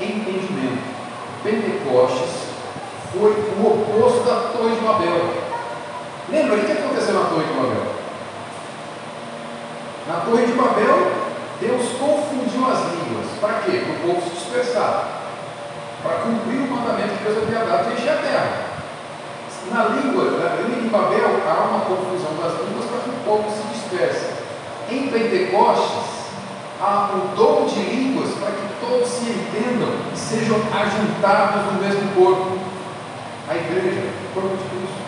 entendimento. 0.00 0.82
Pentecostes 1.42 2.50
foi 3.12 3.30
o 3.30 3.66
oposto 3.66 4.24
da 4.24 4.52
Torre 4.52 4.74
de 4.74 4.80
Babel. 4.80 5.34
Lembra 6.28 6.56
o 6.56 6.64
que 6.64 6.72
aconteceu 6.72 7.14
na 7.14 7.28
Torre 7.28 7.44
de 7.44 7.52
Babel? 7.54 7.86
Na 10.06 10.20
Torre 10.20 10.46
de 10.46 10.52
Babel, 10.52 11.12
Deus 11.60 11.88
confundiu 11.98 12.66
as 12.66 12.78
línguas. 12.92 13.26
Para 13.40 13.60
quê? 13.60 13.82
Para 13.84 13.92
o 13.92 14.14
povo 14.14 14.22
se 14.22 14.36
dispersar. 14.36 15.20
Para 16.02 16.20
cumprir 16.20 16.60
o 16.60 16.70
mandamento 16.70 17.18
que 17.18 17.24
Deus 17.24 17.38
havia 17.42 17.64
dado 17.64 17.88
de 17.88 17.94
encher 17.94 18.12
a 18.12 18.16
terra. 18.16 18.70
Na 19.70 19.84
língua, 19.84 20.24
na 20.24 20.56
língua 20.56 20.82
de 20.82 20.88
Babel, 20.88 21.42
há 21.46 21.68
uma 21.68 21.80
confusão 21.84 22.34
das 22.40 22.66
línguas 22.66 22.86
para 22.86 23.00
que 23.00 23.10
o 23.10 23.24
povo 23.24 23.50
se 23.50 23.62
disperse. 23.74 24.30
Em 24.90 25.08
Pentecostes, 25.08 26.19
há 26.80 27.10
o 27.14 27.36
dom 27.36 27.66
de 27.66 27.80
línguas 27.80 28.30
para 28.38 28.52
que 28.52 28.80
todos 28.80 29.08
se 29.08 29.24
entendam 29.30 29.90
e 30.12 30.16
sejam 30.16 30.56
ajuntados 30.56 31.72
no 31.72 31.80
mesmo 31.80 32.14
corpo. 32.14 32.58
A 33.48 33.56
igreja, 33.56 34.02
o 34.30 34.34
corpo 34.34 34.56
de 34.56 34.62
Cristo. 34.70 35.00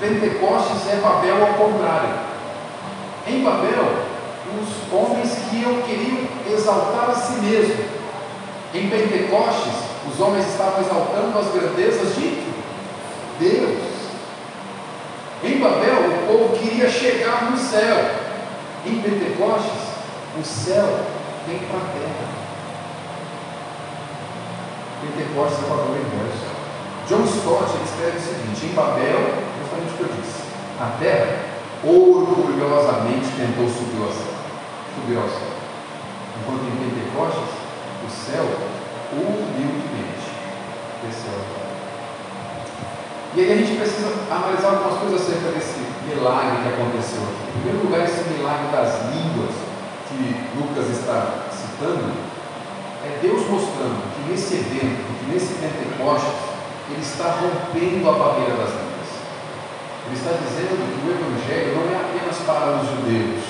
Pentecostes 0.00 0.88
é 0.90 0.96
Babel 0.96 1.46
ao 1.46 1.54
contrário. 1.54 2.14
Em 3.26 3.44
Babel, 3.44 4.12
os 4.60 4.92
homens 4.92 5.32
que 5.48 5.62
queriam 5.86 6.18
exaltar 6.50 7.10
a 7.10 7.14
si 7.14 7.34
mesmo. 7.34 7.84
Em 8.74 8.88
Pentecostes, 8.88 9.74
os 10.10 10.20
homens 10.20 10.48
estavam 10.48 10.80
exaltando 10.80 11.38
as 11.38 11.52
grandezas 11.52 12.14
de 12.16 12.42
Deus. 13.38 13.92
Em 15.44 15.58
Babel, 15.58 15.96
o 15.96 16.26
povo 16.26 16.58
queria 16.58 16.88
chegar 16.88 17.50
no 17.50 17.56
céu. 17.56 18.22
Em 18.86 19.00
Pentecostes, 19.00 19.91
o 20.38 20.44
céu 20.44 20.88
vem 21.46 21.58
para 21.58 21.78
a 21.78 21.92
terra. 21.92 22.42
Pentecostes 25.02 25.58
é 25.58 25.66
o 25.66 25.68
valor 25.68 25.96
inverso. 25.98 26.52
John 27.08 27.24
Stott 27.24 27.76
escreve 27.84 28.16
o 28.16 28.20
seguinte: 28.20 28.66
em 28.66 28.74
Babel, 28.74 29.20
justamente 29.58 29.92
o 29.92 29.96
que 29.96 30.02
eu 30.02 30.16
disse, 30.22 30.42
a 30.80 30.96
terra 30.98 31.52
orgulhosamente 31.84 33.28
tentou 33.36 33.68
subir 33.68 34.00
ao 34.00 34.12
céu. 34.12 34.32
Subir 34.94 35.16
ao 35.18 35.28
céu. 35.28 35.52
Enquanto 36.40 36.64
em 36.64 36.76
Pentecostes, 36.80 37.50
o 38.06 38.10
céu 38.10 38.46
humildemente 39.12 40.30
desceu 41.04 41.34
ao 41.34 41.44
céu. 41.44 41.62
E 43.34 43.40
aí 43.40 43.52
a 43.52 43.56
gente 43.56 43.76
precisa 43.76 44.12
analisar 44.30 44.68
algumas 44.68 44.98
coisas 45.00 45.22
acerca 45.22 45.50
desse 45.52 45.80
milagre 46.06 46.62
que 46.62 46.68
aconteceu 46.68 47.22
aqui. 47.22 47.48
Em 47.48 47.60
primeiro 47.60 47.84
lugar, 47.84 48.04
esse 48.04 48.28
milagre 48.28 48.68
das 48.70 49.12
línguas 49.12 49.71
que 50.12 50.58
Lucas 50.58 50.90
está 50.90 51.48
citando, 51.50 52.12
é 53.04 53.18
Deus 53.20 53.48
mostrando 53.48 54.14
que 54.14 54.30
nesse 54.30 54.54
evento, 54.54 55.02
que 55.18 55.32
nesse 55.32 55.54
Pentecostes, 55.54 56.52
ele 56.90 57.00
está 57.00 57.40
rompendo 57.40 58.08
a 58.08 58.12
barreira 58.12 58.54
das 58.56 58.70
línguas. 58.76 59.10
Ele 60.06 60.16
está 60.16 60.32
dizendo 60.36 60.76
que 60.76 61.00
o 61.02 61.10
Evangelho 61.10 61.74
não 61.76 61.88
é 61.88 61.96
apenas 61.96 62.36
para 62.44 62.78
os 62.78 62.88
judeus, 62.90 63.42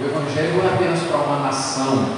o 0.00 0.04
Evangelho 0.04 0.56
não 0.56 0.64
é 0.64 0.74
apenas 0.74 1.00
para 1.02 1.18
uma 1.18 1.38
nação, 1.46 2.08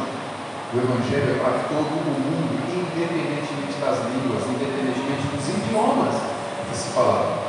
o 0.72 0.76
Evangelho 0.76 1.34
é 1.34 1.38
para 1.42 1.58
todo 1.68 1.88
o 1.88 2.14
mundo, 2.14 2.62
independentemente 2.68 3.74
das 3.80 3.98
línguas, 4.06 4.44
independentemente 4.46 5.26
dos 5.34 5.48
idiomas 5.48 6.14
que 6.70 6.76
se 6.76 6.88
falava. 6.90 7.42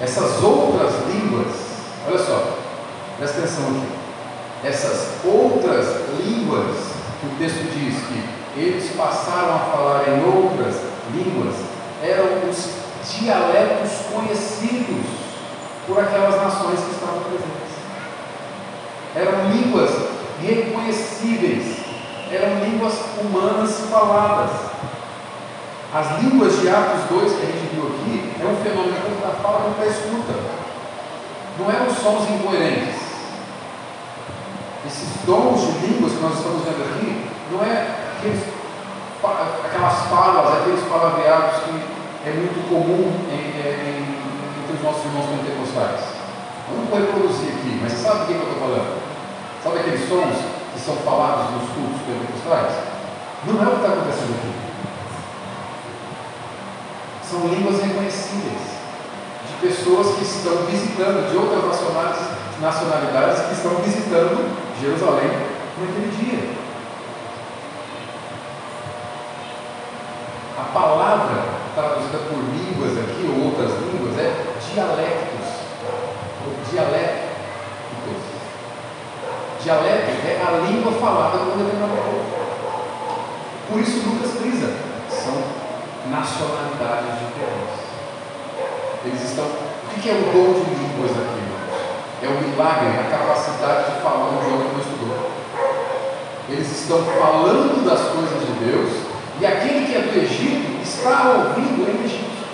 Essas 0.00 0.42
outras 0.42 0.94
línguas, 1.12 1.52
olha 2.08 2.18
só, 2.18 2.56
presta 3.18 3.38
atenção 3.38 3.64
aqui. 3.68 3.99
Essas 4.62 5.24
outras 5.24 5.86
línguas 6.22 6.76
que 7.20 7.26
o 7.26 7.36
texto 7.38 7.62
diz 7.72 7.96
que 8.06 8.60
eles 8.60 8.90
passaram 8.94 9.54
a 9.54 9.58
falar 9.58 10.08
em 10.08 10.22
outras 10.24 10.76
línguas 11.14 11.54
eram 12.02 12.48
os 12.48 12.68
dialetos 13.18 13.90
conhecidos 14.12 15.06
por 15.86 15.98
aquelas 15.98 16.36
nações 16.36 16.78
que 16.78 16.90
estavam 16.90 17.20
presentes. 17.22 17.70
Eram 19.16 19.50
línguas 19.50 19.90
reconhecíveis, 20.42 21.78
eram 22.30 22.62
línguas 22.64 22.94
humanas 23.18 23.80
faladas. 23.90 24.50
As 25.92 26.22
línguas 26.22 26.60
de 26.60 26.68
Atos 26.68 27.08
2 27.10 27.32
que 27.32 27.42
a 27.42 27.46
gente 27.46 27.74
viu 27.74 27.86
aqui 27.86 28.32
é 28.40 28.46
um 28.46 28.56
fenômeno 28.62 28.94
que 28.94 29.24
a 29.24 29.30
fala 29.42 29.60
quanto 29.60 29.82
a 29.82 29.86
escuta. 29.86 30.34
Não 31.58 31.70
eram 31.70 31.90
sons 31.92 32.30
incoerentes. 32.30 32.99
Esses 34.90 35.22
dons 35.24 35.60
de 35.78 35.86
línguas 35.86 36.18
que 36.18 36.18
nós 36.18 36.34
estamos 36.34 36.64
vendo 36.66 36.82
aqui 36.82 37.30
não 37.52 37.62
é 37.62 37.94
aqueles, 38.18 38.42
aquelas 39.22 39.98
falas, 40.10 40.58
aqueles 40.58 40.82
palavreados 40.90 41.62
que 41.62 41.78
é 42.26 42.34
muito 42.34 42.58
comum 42.68 43.06
em, 43.30 43.54
entre 43.54 44.74
os 44.74 44.82
nossos 44.82 45.04
irmãos 45.06 45.30
pentecostais. 45.30 46.18
Eu 46.66 46.74
não 46.74 46.86
vou 46.90 46.98
reproduzir 46.98 47.54
aqui, 47.54 47.78
mas 47.80 47.92
você 47.92 48.02
sabe 48.02 48.18
do 48.18 48.26
que 48.26 48.32
eu 48.34 48.42
estou 48.42 48.66
falando? 48.66 48.98
Sabe 49.62 49.78
aqueles 49.78 50.08
sons 50.08 50.36
que 50.74 50.80
são 50.80 50.96
falados 51.06 51.54
nos 51.54 51.70
cultos 51.70 52.02
pentecostais? 52.02 52.74
Não 53.46 53.62
é 53.62 53.66
o 53.66 53.70
que 53.70 53.86
está 53.86 53.94
acontecendo 53.94 54.34
aqui. 54.42 54.52
São 57.30 57.46
línguas 57.46 57.78
reconhecíveis 57.78 58.74
de 59.46 59.54
pessoas 59.62 60.18
que 60.18 60.24
estão 60.26 60.66
visitando, 60.66 61.30
de 61.30 61.36
outras 61.38 61.78
nacionalidades 62.58 63.46
que 63.46 63.54
estão 63.54 63.76
visitando 63.86 64.69
Jerusalém 64.80 65.30
naquele 65.78 66.10
dia. 66.16 66.60
A 70.58 70.62
palavra 70.72 71.44
traduzida 71.74 72.18
por 72.18 72.38
línguas 72.38 72.98
aqui, 72.98 73.28
ou 73.28 73.46
outras 73.46 73.72
línguas, 73.80 74.18
é 74.18 74.54
dialectos, 74.72 75.48
ou 76.46 76.52
dialectos. 76.70 77.30
Dialeto 79.62 80.26
é 80.26 80.40
a 80.40 80.66
língua 80.66 80.92
falada 80.92 81.36
por 81.36 81.58
determinado 81.58 81.92
povo. 81.92 82.24
Por 83.68 83.80
isso 83.80 84.08
Lucas 84.08 84.32
frisa, 84.40 84.72
são 85.10 85.36
nacionalidades 86.10 87.20
diferentes. 87.20 87.80
Eles 89.04 89.22
estão. 89.22 89.44
O 89.44 90.00
que 90.00 90.08
é 90.08 90.14
o 90.14 90.32
dom 90.32 90.54
de 90.54 90.70
línguas 90.70 91.10
aqui, 91.10 91.39
É 92.22 92.28
o 92.28 92.48
milagre, 92.48 92.88
a 92.98 93.10
capacidade 93.10 93.94
de 93.94 94.00
falar 94.02 94.28
um 94.28 94.40
idioma 94.40 94.64
que 94.64 94.72
não 94.72 94.80
estudou. 94.80 95.30
Eles 96.48 96.70
estão 96.70 97.02
falando 97.04 97.84
das 97.84 98.00
coisas 98.00 98.40
de 98.46 98.64
Deus 98.64 98.90
e 99.40 99.46
aquele 99.46 99.86
que 99.86 99.96
é 99.96 100.00
do 100.00 100.18
Egito 100.18 100.82
está 100.82 101.30
ouvindo 101.30 101.88
em 101.88 102.04
Egito. 102.04 102.44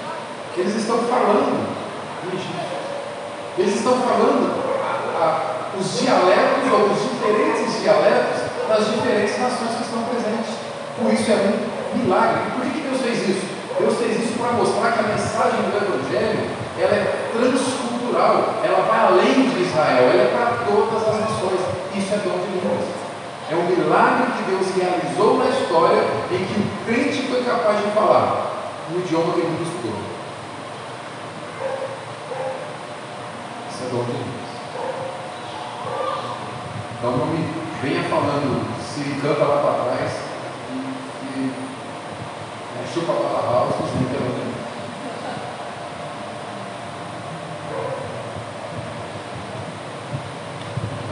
Eles 0.56 0.76
estão 0.76 0.98
falando 0.98 1.66
em 2.24 2.36
Egito. 2.36 2.66
Eles 3.58 3.74
estão 3.74 3.94
falando 3.94 4.54
a, 5.18 5.78
os 5.78 5.98
dialetos 5.98 6.72
ou 6.72 6.86
os 6.92 7.02
diferentes 7.02 7.82
dialetos 7.82 8.42
das 8.68 8.86
diferentes 8.86 9.38
nações 9.40 9.76
que 9.76 9.82
estão 9.82 10.02
presentes. 10.04 10.54
Por 10.98 11.12
isso 11.12 11.30
é 11.30 11.34
um 11.34 11.98
milagre. 11.98 12.40
Por 12.54 12.70
que 12.70 12.80
Deus 12.80 13.00
fez 13.02 13.28
isso? 13.28 13.56
Deus 13.78 13.98
fez 13.98 14.24
isso 14.24 14.38
para 14.38 14.52
mostrar 14.52 14.92
que 14.92 15.00
a 15.00 15.08
mensagem 15.08 15.60
do 15.68 15.76
Evangelho 15.76 16.48
ela 16.78 16.94
é 16.94 17.30
transcultural, 17.32 18.54
ela 18.64 18.82
vai 18.88 19.00
além 19.00 19.50
de 19.50 19.62
Israel, 19.62 20.10
ela 20.10 20.22
é 20.22 20.32
para 20.32 20.64
todas 20.64 21.02
as 21.08 21.20
nações. 21.20 21.60
Isso 21.94 22.14
é 22.14 22.18
dom 22.24 22.38
de 22.40 22.56
línguas. 22.56 22.88
É 23.50 23.54
um 23.54 23.64
milagre 23.64 24.32
que 24.32 24.50
Deus 24.50 24.66
realizou 24.74 25.38
na 25.38 25.50
história 25.50 26.02
em 26.32 26.44
que 26.44 26.54
o 26.54 26.84
crente 26.86 27.28
foi 27.28 27.44
capaz 27.44 27.78
de 27.78 27.90
falar 27.90 28.46
no 28.90 28.98
idioma 29.00 29.34
que 29.34 29.40
ele 29.40 29.50
nunca 29.50 29.62
estudou. 29.62 30.00
Isso 33.70 33.84
é 33.84 33.88
dom 33.90 34.04
de 34.04 34.12
línguas. 34.12 34.46
Então 36.98 37.10
não 37.12 37.26
me 37.26 37.46
venha 37.82 38.02
falando 38.04 38.66
se 38.80 39.20
canta 39.20 39.44
lá 39.44 39.60
para 39.60 39.84
trás 39.84 40.26
chupa 42.96 43.12
palavra, 43.12 43.76
dizendo 43.76 44.08
que 44.08 44.16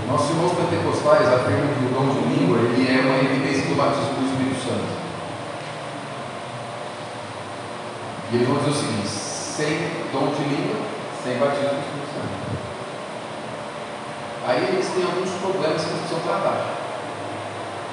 não 0.08 0.14
Nossos 0.14 0.30
irmãos 0.30 0.52
pentecostais 0.52 1.28
afirmam 1.28 1.68
que 1.74 1.84
o 1.84 1.88
dom 1.92 2.08
de 2.08 2.20
língua 2.32 2.58
ele 2.58 2.88
é 2.88 3.00
uma 3.02 3.18
evidência 3.18 3.68
do 3.68 3.74
batismo 3.76 4.14
do 4.14 4.24
Espírito 4.24 4.64
Santo. 4.64 4.88
E 8.32 8.36
eles 8.36 8.48
vão 8.48 8.56
dizer 8.58 8.70
o 8.70 8.74
seguinte: 8.74 9.08
sem 9.08 9.90
dom 10.10 10.32
de 10.32 10.42
língua, 10.42 10.76
sem 11.22 11.36
batismo 11.36 11.68
do 11.68 11.84
Espírito 11.84 12.08
Santo. 12.16 12.32
Aí 14.46 14.68
eles 14.72 14.88
têm 14.88 15.04
alguns 15.04 15.30
problemas 15.40 15.82
que 15.82 15.90
eles 15.90 16.00
precisam 16.00 16.20
tratar. 16.24 16.80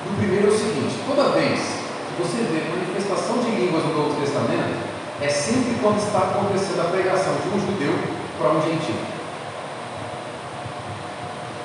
O 0.06 0.16
primeiro 0.16 0.48
é 0.48 0.50
o 0.50 0.58
seguinte: 0.58 0.96
toda 1.06 1.32
vez 1.32 1.82
você 2.22 2.44
vê 2.44 2.70
manifestação 2.70 3.38
de 3.40 3.52
línguas 3.52 3.84
no 3.84 3.98
Novo 3.98 4.22
Testamento, 4.22 4.78
é 5.22 5.30
sempre 5.30 5.78
quando 5.82 5.98
está 5.98 6.20
acontecendo 6.20 6.82
a 6.82 6.92
pregação 6.92 7.34
de 7.34 7.50
um 7.50 7.60
judeu 7.60 7.94
para 8.38 8.52
um 8.52 8.62
gentil. 8.62 8.96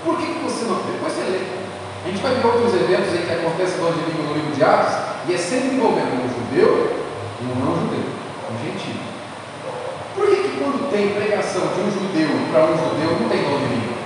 Por 0.04 0.16
que, 0.16 0.26
que 0.26 0.38
você 0.44 0.64
não. 0.64 0.76
Depois 0.76 1.12
você 1.12 1.22
lê. 1.22 1.40
A 2.04 2.08
gente 2.08 2.22
vai 2.22 2.34
ver 2.34 2.46
outros 2.46 2.74
eventos 2.74 3.12
aí 3.12 3.26
que 3.26 3.32
acontecem 3.32 3.78
no 3.78 3.90
livro, 3.90 4.22
no 4.22 4.34
livro 4.34 4.54
de 4.54 4.62
Atos, 4.62 4.94
e 5.28 5.34
é 5.34 5.38
sempre 5.38 5.74
envolvendo 5.74 6.22
um 6.22 6.28
judeu 6.28 7.04
e 7.40 7.44
um 7.44 7.64
não 7.64 7.74
judeu, 7.74 8.06
um 8.46 8.56
gentil. 8.62 8.94
Por 10.14 10.26
que, 10.28 10.36
que 10.36 10.56
quando 10.56 10.90
tem 10.90 11.14
pregação 11.14 11.62
de 11.74 11.80
um 11.80 11.90
judeu 11.90 12.28
para 12.52 12.64
um 12.64 12.78
judeu 12.78 13.10
não 13.20 13.28
tem 13.28 13.42
dom 13.42 13.58
de 13.58 13.74
língua? 13.74 13.96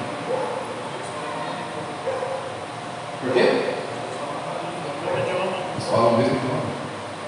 Por 3.20 3.32
quê? 3.34 3.70
Eles 5.80 5.88
falam 5.90 6.14
o 6.14 6.16
mesmo 6.16 6.36
idioma. 6.36 6.60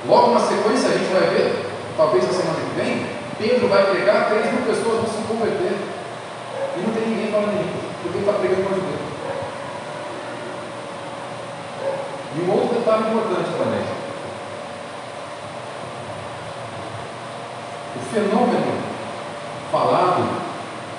Logo 0.07 0.35
na 0.35 0.41
sequência 0.63 0.91
a 0.91 0.93
gente 0.93 1.13
vai 1.13 1.27
ver, 1.35 1.67
talvez 1.97 2.25
na 2.25 2.33
semana 2.33 2.61
que 2.61 2.81
vem, 2.81 3.07
Pedro 3.37 3.69
vai 3.69 3.85
pregar, 3.91 4.29
3 4.29 4.53
mil 4.53 4.63
pessoas 4.63 5.03
vão 5.03 5.07
se 5.07 5.27
converter. 5.27 5.75
E 6.77 6.81
não 6.81 6.95
tem 6.95 7.09
ninguém 7.09 7.33
falando 7.33 7.59
língua, 7.59 7.83
porque 8.01 8.17
ele 8.17 8.25
está 8.25 8.39
pregando 8.39 8.63
para 8.63 8.77
judeu. 8.77 9.03
E 12.35 12.41
um 12.41 12.53
outro 12.53 12.79
detalhe 12.79 13.09
importante 13.09 13.51
também. 13.59 13.85
O 17.97 18.01
fenômeno 18.15 18.83
falado 19.71 20.23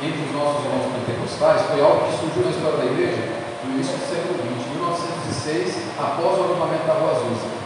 entre 0.04 0.21
os 0.26 0.32
nossos 0.34 0.65
irmãos 0.65 0.91
pentecostais 0.93 1.62
foi 1.62 1.82
algo 1.82 2.06
que 2.06 2.17
surgiu 2.19 2.43
na 2.43 2.52
história 2.52 2.78
da 2.78 2.86
igreja 2.86 3.43
no 3.63 3.76
início 3.76 3.97
do 3.97 4.06
século 4.06 4.36
XX, 4.36 4.76
1906, 4.76 5.97
após 5.97 6.38
o 6.38 6.43
agrupamento 6.43 6.86
da 6.86 6.93
Rua 6.93 7.12
Azusa. 7.12 7.62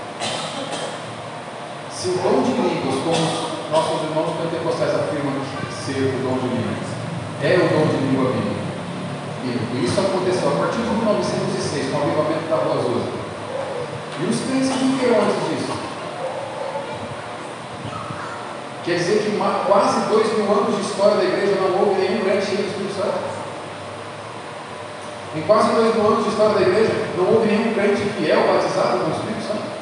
Se 1.98 2.10
o 2.10 2.18
dom 2.22 2.44
de 2.44 2.54
línguas, 2.54 2.94
como 3.02 3.18
os 3.18 3.72
nossos 3.74 4.04
irmãos 4.06 4.30
pentecostais 4.38 4.94
afirmam 4.94 5.34
ser 5.74 6.14
o 6.14 6.22
dom 6.22 6.38
de 6.38 6.54
línguas, 6.54 6.94
é 7.42 7.58
o 7.58 7.66
dom 7.74 7.90
de 7.90 7.98
língua 8.06 8.30
bíblica. 8.38 8.70
E 9.74 9.84
isso 9.84 10.00
aconteceu 10.00 10.46
a 10.46 10.62
partir 10.62 10.86
de 10.86 10.94
1906, 10.94 11.90
com 11.90 11.98
o 11.98 12.02
avivamento 12.04 12.46
da 12.54 12.58
Rua 12.58 12.78
Azusa. 12.78 13.10
E 14.22 14.30
os 14.30 14.40
crentes 14.46 14.70
que 14.78 14.86
viveram 14.86 15.26
antes 15.26 15.42
disso? 15.50 15.74
Quer 18.86 18.98
dizer 18.98 19.18
que 19.26 19.42
quase 19.66 20.00
dois 20.08 20.38
mil 20.38 20.52
anos 20.54 20.76
de 20.76 20.82
história 20.86 21.18
da 21.18 21.24
igreja 21.24 21.58
não 21.60 21.82
houve 21.82 22.00
nenhum 22.00 22.22
crente 22.22 22.46
cheio 22.46 22.62
do 22.62 22.70
Espírito 22.70 22.94
Santo. 22.94 23.18
Em 25.36 25.42
quase 25.42 25.74
dois 25.74 25.96
mil 25.96 26.06
anos 26.06 26.24
de 26.26 26.30
história 26.30 26.54
da 26.54 26.62
igreja, 26.62 26.94
não 27.18 27.26
houve 27.26 27.48
nenhum 27.48 27.74
crente 27.74 28.06
fiel 28.22 28.46
batizado 28.46 29.00
com 29.00 29.10
o 29.10 29.14
Espírito 29.18 29.42
Santo. 29.42 29.77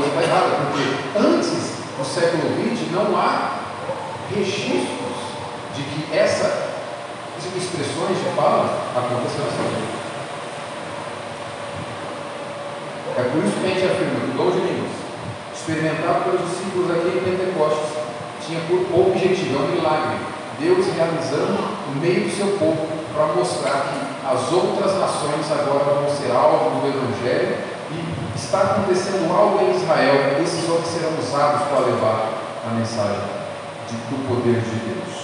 Coisa 0.00 0.16
está 0.16 0.22
errada, 0.22 0.56
porque 0.64 1.18
antes 1.18 1.76
do 1.98 2.04
século 2.04 2.56
XX 2.56 2.90
não 2.90 3.14
há 3.14 3.60
registros 4.34 4.88
de 5.76 5.82
que 5.82 6.16
essa 6.16 6.70
expressões 7.54 8.16
de 8.16 8.30
fala 8.34 8.64
aconteceram 8.96 9.48
igreja. 9.60 10.00
É 13.18 13.22
por 13.24 13.44
isso 13.44 13.60
que 13.60 13.66
a 13.66 13.68
gente 13.68 13.84
afirma 13.84 14.20
que 14.20 14.30
o 14.30 14.38
dom 14.38 14.50
de 14.52 14.60
línguas, 14.60 14.92
experimentado 15.52 16.24
pelos 16.24 16.48
discípulos 16.48 16.90
aqui 16.92 17.18
em 17.18 17.20
Pentecostes, 17.20 18.00
tinha 18.46 18.60
por 18.68 18.80
objetivo, 19.00 19.56
é 19.56 19.60
um 19.60 19.68
milagre, 19.68 20.16
Deus 20.58 20.86
realizando 20.96 21.60
no 21.60 22.00
meio 22.00 22.24
do 22.24 22.30
seu 22.34 22.56
povo 22.56 22.88
para 23.12 23.26
mostrar 23.34 23.92
que 23.92 24.26
as 24.26 24.50
outras 24.50 24.98
nações 24.98 25.44
agora 25.52 26.00
vão 26.00 26.08
ser 26.08 26.30
alvo 26.32 26.80
do 26.80 26.88
Evangelho 26.88 27.79
e 27.90 28.38
está 28.38 28.60
acontecendo 28.62 29.32
algo 29.32 29.64
em 29.64 29.76
Israel, 29.76 30.40
esses 30.42 30.68
homens 30.68 30.86
serão 30.86 31.18
usados 31.18 31.68
para 31.68 31.80
levar 31.80 32.32
a 32.66 32.74
mensagem 32.74 33.20
de, 33.88 33.96
do 33.96 34.28
poder 34.28 34.60
de 34.60 34.76
Deus. 34.86 35.20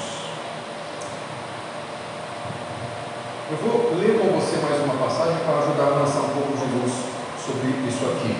Eu 3.48 3.56
vou 3.58 3.94
ler 3.98 4.18
com 4.18 4.40
você 4.40 4.56
mais 4.56 4.82
uma 4.82 4.94
passagem 4.94 5.38
para 5.44 5.58
ajudar 5.58 5.84
a 5.84 6.00
lançar 6.00 6.20
um 6.20 6.30
pouco 6.30 6.56
de 6.56 6.64
luz 6.78 6.92
sobre 7.38 7.68
isso 7.86 8.04
aqui. 8.06 8.34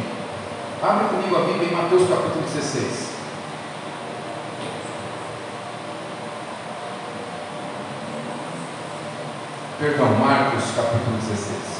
Abre 0.82 1.08
comigo 1.08 1.36
a 1.36 1.40
Bíblia 1.40 1.68
em 1.68 1.74
Mateus 1.74 2.08
capítulo 2.08 2.42
16. 2.42 3.16
Perdão, 9.78 10.08
Marcos 10.16 10.64
capítulo 10.74 11.16
16. 11.18 11.76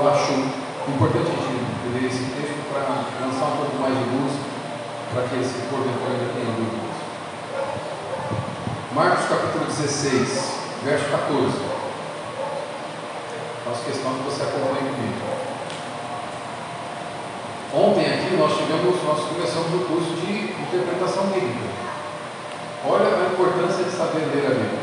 Eu 0.00 0.08
acho 0.08 0.32
importante 0.88 1.28
a 1.28 1.42
gente 1.42 1.92
ler 1.92 2.08
esse 2.08 2.24
texto 2.32 2.72
para 2.72 3.26
lançar 3.26 3.52
um 3.52 3.56
pouco 3.56 3.76
mais 3.82 3.92
de 3.92 4.04
luz 4.04 4.32
para 5.12 5.24
aqueles 5.24 5.52
que 5.52 5.68
porventura 5.68 6.12
ainda 6.14 6.32
tenham 6.32 6.54
dúvida. 6.56 6.90
Marcos 8.94 9.28
capítulo 9.28 9.69
16, 9.80 10.60
verso 10.84 11.10
14. 11.10 11.52
Faço 13.64 13.84
questão 13.84 14.14
que 14.14 14.24
você 14.24 14.42
acompanhe 14.42 14.90
comigo. 14.90 15.30
Ontem 17.72 18.04
aqui 18.04 18.36
nós 18.36 18.56
tivemos, 18.58 19.02
nós 19.04 19.20
começamos 19.28 19.74
o 19.74 19.84
curso 19.86 20.10
de 20.14 20.52
interpretação 20.52 21.28
bíblica. 21.28 21.70
Olha 22.84 23.06
a 23.06 23.32
importância 23.32 23.84
de 23.84 23.90
saber 23.90 24.26
ler 24.34 24.46
a 24.46 24.50
Bíblia. 24.50 24.80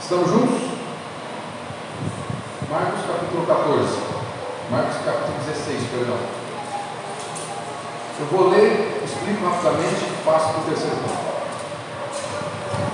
Estamos 0.00 0.30
juntos? 0.30 0.68
Marcos 2.70 3.00
capítulo 3.06 3.46
14. 3.46 3.98
Marcos 4.70 4.96
capítulo 5.04 5.38
16, 5.46 5.82
perdão. 5.90 6.18
Eu 8.20 8.26
vou 8.26 8.48
ler, 8.50 8.87
rapidamente 9.58 10.04
e 10.04 10.24
passo 10.24 10.52
para 10.52 10.60
o 10.60 10.64
terceiro 10.64 10.96
ponto. 10.96 11.28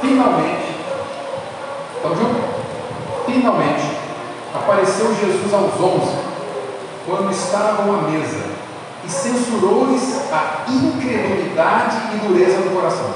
Finalmente, 0.00 0.74
estamos 1.96 2.18
juntos? 2.18 2.44
Finalmente, 3.26 3.96
apareceu 4.54 5.14
Jesus 5.14 5.52
aos 5.52 5.80
onze, 5.80 6.16
quando 7.06 7.30
estavam 7.30 7.94
à 7.94 8.02
mesa, 8.02 8.44
e 9.04 9.10
censurou-lhes 9.10 10.32
a 10.32 10.64
incredulidade 10.68 11.96
e 12.14 12.26
dureza 12.26 12.62
do 12.62 12.74
coração, 12.74 13.10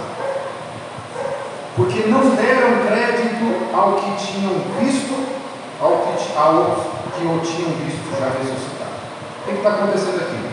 porque 1.77 2.01
não 2.09 2.35
deram 2.35 2.87
crédito 2.87 3.75
ao 3.75 3.95
que 3.95 4.27
tinham 4.27 4.53
visto, 4.81 5.15
ao 5.81 5.91
que, 5.99 6.39
ao 6.39 6.85
que 7.17 7.25
o 7.25 7.41
tinham 7.41 7.71
visto 7.85 8.19
já 8.19 8.27
ressuscitado. 8.27 8.99
O 9.43 9.51
que 9.51 9.57
está 9.57 9.71
acontecendo 9.71 10.21
aqui? 10.21 10.49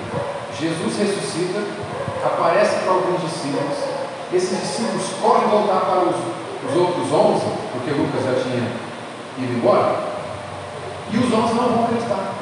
Jesus 0.58 0.98
ressuscita, 0.98 1.60
aparece 2.24 2.84
para 2.84 2.94
alguns 2.94 3.22
discípulos, 3.22 3.78
esses 4.34 4.60
discípulos 4.60 5.06
correm 5.22 5.48
voltar 5.48 5.82
para 5.82 6.00
os, 6.10 6.16
os 6.70 6.76
outros 6.76 7.12
onze, 7.12 7.46
porque 7.72 7.92
Lucas 7.92 8.24
já 8.26 8.42
tinha 8.42 8.72
ido 9.38 9.54
embora, 9.54 10.00
e 11.12 11.18
os 11.18 11.34
onze 11.34 11.54
não 11.54 11.70
vão 11.70 11.84
acreditar. 11.86 12.34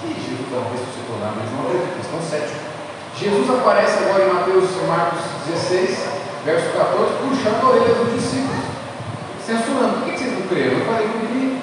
Que 0.00 0.08
Jesus 0.14 0.46
ressuscitou 0.50 1.18
lá, 1.20 1.34
mas 1.36 1.50
não 1.52 1.66
acreditam, 1.66 2.00
estão 2.00 2.20
céticos. 2.22 2.72
Jesus 3.16 3.50
aparece 3.50 4.04
agora 4.04 4.24
em 4.24 4.32
Mateus, 4.32 4.70
Marcos 4.88 5.20
16, 5.46 5.98
verso 6.44 6.66
14, 6.76 7.12
puxando 7.22 7.62
a 7.62 7.68
orelha 7.68 7.94
dos 7.94 8.14
discípulos, 8.14 8.64
censurando. 9.46 10.00
Por 10.00 10.04
que 10.04 10.18
vocês 10.18 10.32
não 10.32 10.48
creram? 10.48 10.78
Eu 10.78 10.86
falei 10.86 11.08
com 11.08 11.18
ele, 11.18 11.62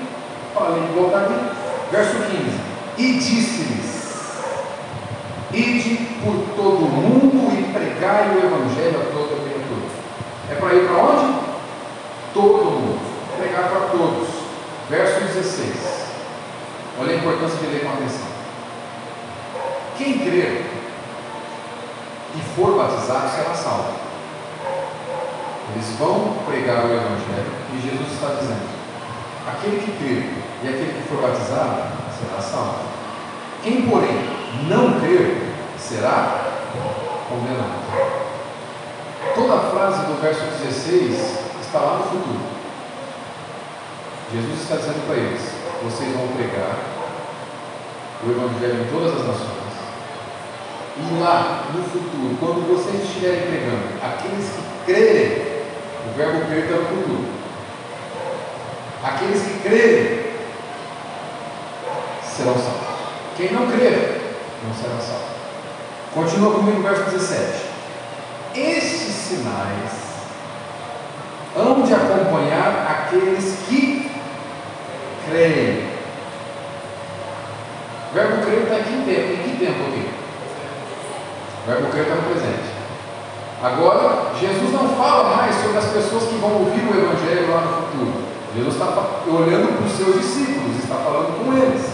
falei 0.53 0.81
de 0.81 0.93
voltar 0.93 1.19
aqui. 1.23 1.59
Verso 1.91 2.15
15: 2.15 2.59
E 2.97 3.13
disse-lhes: 3.19 3.98
Ide 5.51 5.95
por 6.23 6.35
todo 6.55 6.85
o 6.85 6.89
mundo 6.89 7.51
e 7.57 7.73
pregai 7.73 8.29
o 8.29 8.45
Evangelho 8.45 9.01
a 9.01 9.11
toda 9.11 9.41
criatura. 9.41 9.89
É 10.51 10.55
para 10.55 10.75
ir 10.75 10.87
para 10.87 11.03
onde? 11.03 11.39
Todo 12.33 12.65
mundo. 12.65 12.99
Pregar 13.37 13.69
para 13.69 13.79
todos. 13.87 14.27
Verso 14.89 15.21
16. 15.21 16.09
Olha 16.99 17.13
a 17.13 17.17
importância 17.17 17.57
de 17.57 17.67
ler 17.67 17.83
com 17.83 17.89
atenção. 17.89 18.27
Quem 19.97 20.19
crer 20.19 20.65
e 22.35 22.41
for 22.55 22.77
batizado 22.77 23.29
será 23.29 23.53
salvo. 23.55 23.93
Eles 25.73 25.89
vão 25.97 26.35
pregar 26.45 26.85
o 26.85 26.93
Evangelho 26.93 27.51
e 27.73 27.81
Jesus 27.81 28.13
está 28.13 28.35
dizendo: 28.39 28.69
aquele 29.47 29.77
que 29.77 29.91
crer 29.97 30.29
e 30.63 30.67
aquele 30.67 30.93
que 30.93 31.09
for 31.09 31.21
batizado 31.21 31.83
será 32.19 32.41
salvo. 32.41 32.79
Quem, 33.63 33.81
porém, 33.83 34.38
não 34.67 34.99
crer, 34.99 35.53
será 35.77 36.61
condenado. 37.27 37.79
Toda 39.35 39.53
a 39.53 39.71
frase 39.71 40.05
do 40.05 40.21
verso 40.21 40.41
16 40.63 41.39
está 41.61 41.79
lá 41.79 41.97
no 41.97 42.03
futuro. 42.03 42.39
Jesus 44.33 44.61
está 44.61 44.75
dizendo 44.75 45.05
para 45.07 45.15
eles: 45.15 45.41
vocês 45.83 46.13
vão 46.15 46.27
pregar 46.29 46.75
o 48.23 48.31
Evangelho 48.31 48.83
em 48.83 48.91
todas 48.91 49.13
as 49.21 49.27
nações. 49.27 49.59
E 50.97 51.19
lá 51.21 51.65
no 51.73 51.83
futuro, 51.83 52.35
quando 52.39 52.67
vocês 52.67 53.03
estiverem 53.03 53.41
pregando, 53.41 54.03
aqueles 54.03 54.49
que 54.49 54.91
crerem 54.91 55.49
verbo 56.19 56.45
crer 56.47 56.65
está 56.65 56.75
no 56.75 56.85
futuro. 56.85 57.25
Aqueles 59.01 59.41
que 59.41 59.59
crerem 59.63 60.19
serão 62.23 62.53
salvos. 62.55 62.89
Quem 63.37 63.53
não 63.53 63.71
crer 63.71 64.18
não 64.65 64.73
será 64.73 64.99
salvo. 64.99 65.39
Continua 66.13 66.53
comigo 66.53 66.79
o 66.79 66.83
verso 66.83 67.03
17. 67.11 67.69
Estes 68.55 69.13
sinais 69.13 70.09
hão 71.55 71.81
de 71.81 71.93
acompanhar 71.93 73.07
aqueles 73.07 73.59
que 73.67 74.11
creem. 75.29 75.89
O 78.09 78.13
verbo 78.13 78.43
crer 78.43 78.63
está 78.63 78.75
aqui 78.77 78.93
em 78.93 79.01
tempo. 79.03 79.33
Em 79.33 79.43
que 79.43 79.65
tempo 79.65 79.83
aqui? 79.87 80.09
O 81.63 81.67
verbo 81.67 81.91
crer 81.91 82.03
está 82.03 82.15
no 82.15 82.23
presente. 82.23 82.79
Agora, 83.61 84.31
Jesus 84.39 84.71
não 84.71 84.87
fala 84.95 85.35
mais 85.35 85.55
sobre 85.55 85.77
as 85.77 85.85
pessoas 85.85 86.23
que 86.23 86.35
vão 86.37 86.53
ouvir 86.53 86.81
o 86.81 86.97
Evangelho 86.97 87.51
lá 87.51 87.61
no 87.61 87.73
futuro. 87.83 88.13
Jesus 88.55 88.73
está 88.73 88.85
olhando 89.27 89.77
para 89.77 89.85
os 89.85 89.91
seus 89.93 90.15
discípulos, 90.15 90.77
está 90.81 90.95
falando 90.95 91.43
com 91.43 91.53
eles. 91.53 91.93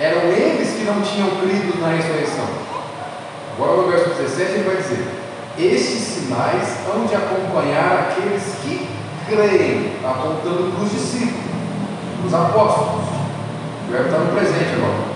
Eram 0.00 0.22
eles 0.32 0.59
que 0.80 0.86
não 0.86 1.02
tinham 1.02 1.28
crido 1.42 1.78
na 1.78 1.88
ressurreição. 1.88 2.46
Agora, 3.54 3.82
no 3.82 3.90
verso 3.90 4.10
17, 4.10 4.52
ele 4.52 4.64
vai 4.64 4.76
dizer: 4.76 5.06
Estes 5.58 5.98
sinais 5.98 6.78
hão 6.88 7.04
de 7.04 7.14
acompanhar 7.14 8.08
aqueles 8.08 8.42
que 8.62 8.88
creem, 9.28 9.92
apontando 10.02 10.72
para 10.72 10.84
os 10.84 10.90
discípulos, 10.90 11.44
os 12.24 12.32
apóstolos. 12.32 13.04
O 13.86 13.92
verbo 13.92 14.06
está 14.06 14.18
no 14.18 14.32
presente 14.32 14.74
agora. 14.76 15.10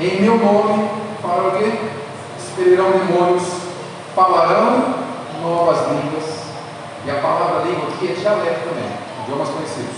Em 0.00 0.22
meu 0.22 0.38
nome, 0.38 0.88
fala 1.20 1.48
o 1.48 1.58
quê? 1.58 1.72
Expelirão 2.38 2.92
demônios, 2.92 3.44
falarão 4.14 4.94
novas 5.42 5.86
línguas. 5.88 6.42
E 7.04 7.10
a 7.10 7.14
palavra 7.16 7.64
língua 7.68 7.88
aqui 7.88 8.12
é 8.12 8.14
dialeto 8.14 8.68
também, 8.68 8.90
idiomas 9.22 9.48
conhecidos. 9.50 9.96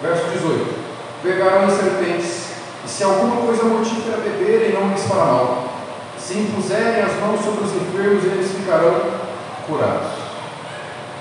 Verso 0.00 0.30
18: 0.30 0.74
Pegarão 1.22 1.68
serpentes, 1.68 2.41
e 2.84 2.88
se 2.88 3.04
alguma 3.04 3.36
coisa 3.46 3.64
mortífera 3.64 4.18
beberem, 4.18 4.72
não 4.72 4.88
lhes 4.88 5.04
fará 5.04 5.24
mal. 5.24 5.68
Se 6.18 6.34
impuserem 6.34 7.02
as 7.02 7.14
mãos 7.20 7.44
sobre 7.44 7.64
os 7.64 7.74
enfermos, 7.74 8.24
eles 8.24 8.52
ficarão 8.52 9.00
curados. 9.66 10.12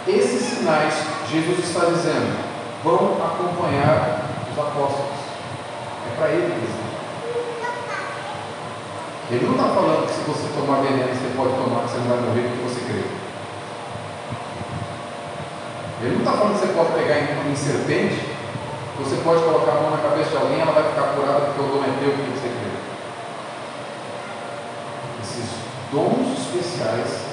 Esses 0.08 0.42
sinais, 0.42 0.94
Jesus 1.32 1.60
está 1.60 1.86
dizendo, 1.86 2.38
vão 2.84 3.18
acompanhar 3.24 4.22
os 4.52 4.60
apóstolos. 4.60 5.22
É 6.12 6.16
para 6.18 6.30
ele 6.30 6.52
que 6.52 6.82
ele 9.32 9.46
não 9.46 9.56
está 9.56 9.70
falando 9.70 10.08
que 10.08 10.14
se 10.14 10.22
você 10.28 10.44
tomar 10.60 10.82
veneno, 10.82 11.08
você 11.08 11.32
pode 11.38 11.56
tomar, 11.56 11.84
que 11.84 11.92
você 11.92 11.98
não 12.00 12.08
vai 12.08 12.20
morrer 12.20 12.52
porque 12.52 12.68
você 12.68 12.82
crê. 12.84 13.04
Ele 16.04 16.16
não 16.16 16.20
está 16.20 16.32
falando 16.34 16.60
que 16.60 16.68
você 16.68 16.74
pode 16.74 16.92
pegar 17.00 17.16
em 17.48 17.56
serpente, 17.56 18.31
você 19.04 19.18
pode 19.24 19.44
colocar 19.44 19.72
a 19.72 19.82
mão 19.82 19.92
na 19.92 19.98
cabeça 19.98 20.30
de 20.30 20.38
alguém, 20.38 20.62
ela 20.62 20.74
vai 20.74 20.84
ficar 20.84 21.14
curada 21.16 21.42
porque 21.42 21.62
o 21.62 21.68
dom 21.68 21.84
é 21.84 21.92
teu 22.00 22.12
você 22.12 22.50
crê. 22.50 22.72
Esses 25.22 25.50
dons 25.92 26.38
especiais 26.38 27.26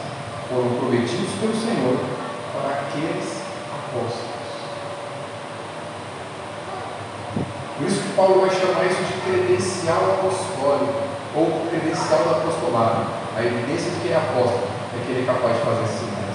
foram 0.49 0.71
prometidos 0.79 1.31
pelo 1.41 1.55
Senhor 1.55 1.99
para 2.53 2.81
aqueles 2.81 3.43
apóstolos. 3.69 4.39
Por 7.77 7.87
isso 7.87 8.03
que 8.03 8.13
Paulo 8.15 8.41
vai 8.41 8.51
chamar 8.51 8.87
isso 8.87 9.03
de 9.05 9.21
credencial 9.21 10.19
apostólico 10.19 11.01
ou 11.37 11.69
credencial 11.71 12.25
do 12.25 12.31
apostolado. 12.31 13.07
A 13.37 13.45
evidência 13.45 13.91
de 13.93 14.01
que 14.01 14.13
é 14.13 14.17
apóstolo 14.17 14.67
é 14.97 15.05
que 15.05 15.13
ele 15.13 15.23
é 15.23 15.33
capaz 15.33 15.57
de 15.57 15.63
fazer 15.63 15.87
sinais. 15.87 16.29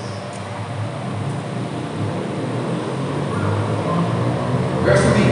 Verso 4.85 5.03
20: 5.03 5.23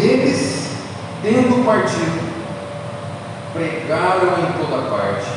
Eles, 0.00 0.70
tendo 1.22 1.64
partido, 1.64 2.30
pregaram 3.52 4.38
em 4.38 4.52
toda 4.52 4.90
parte, 4.90 5.30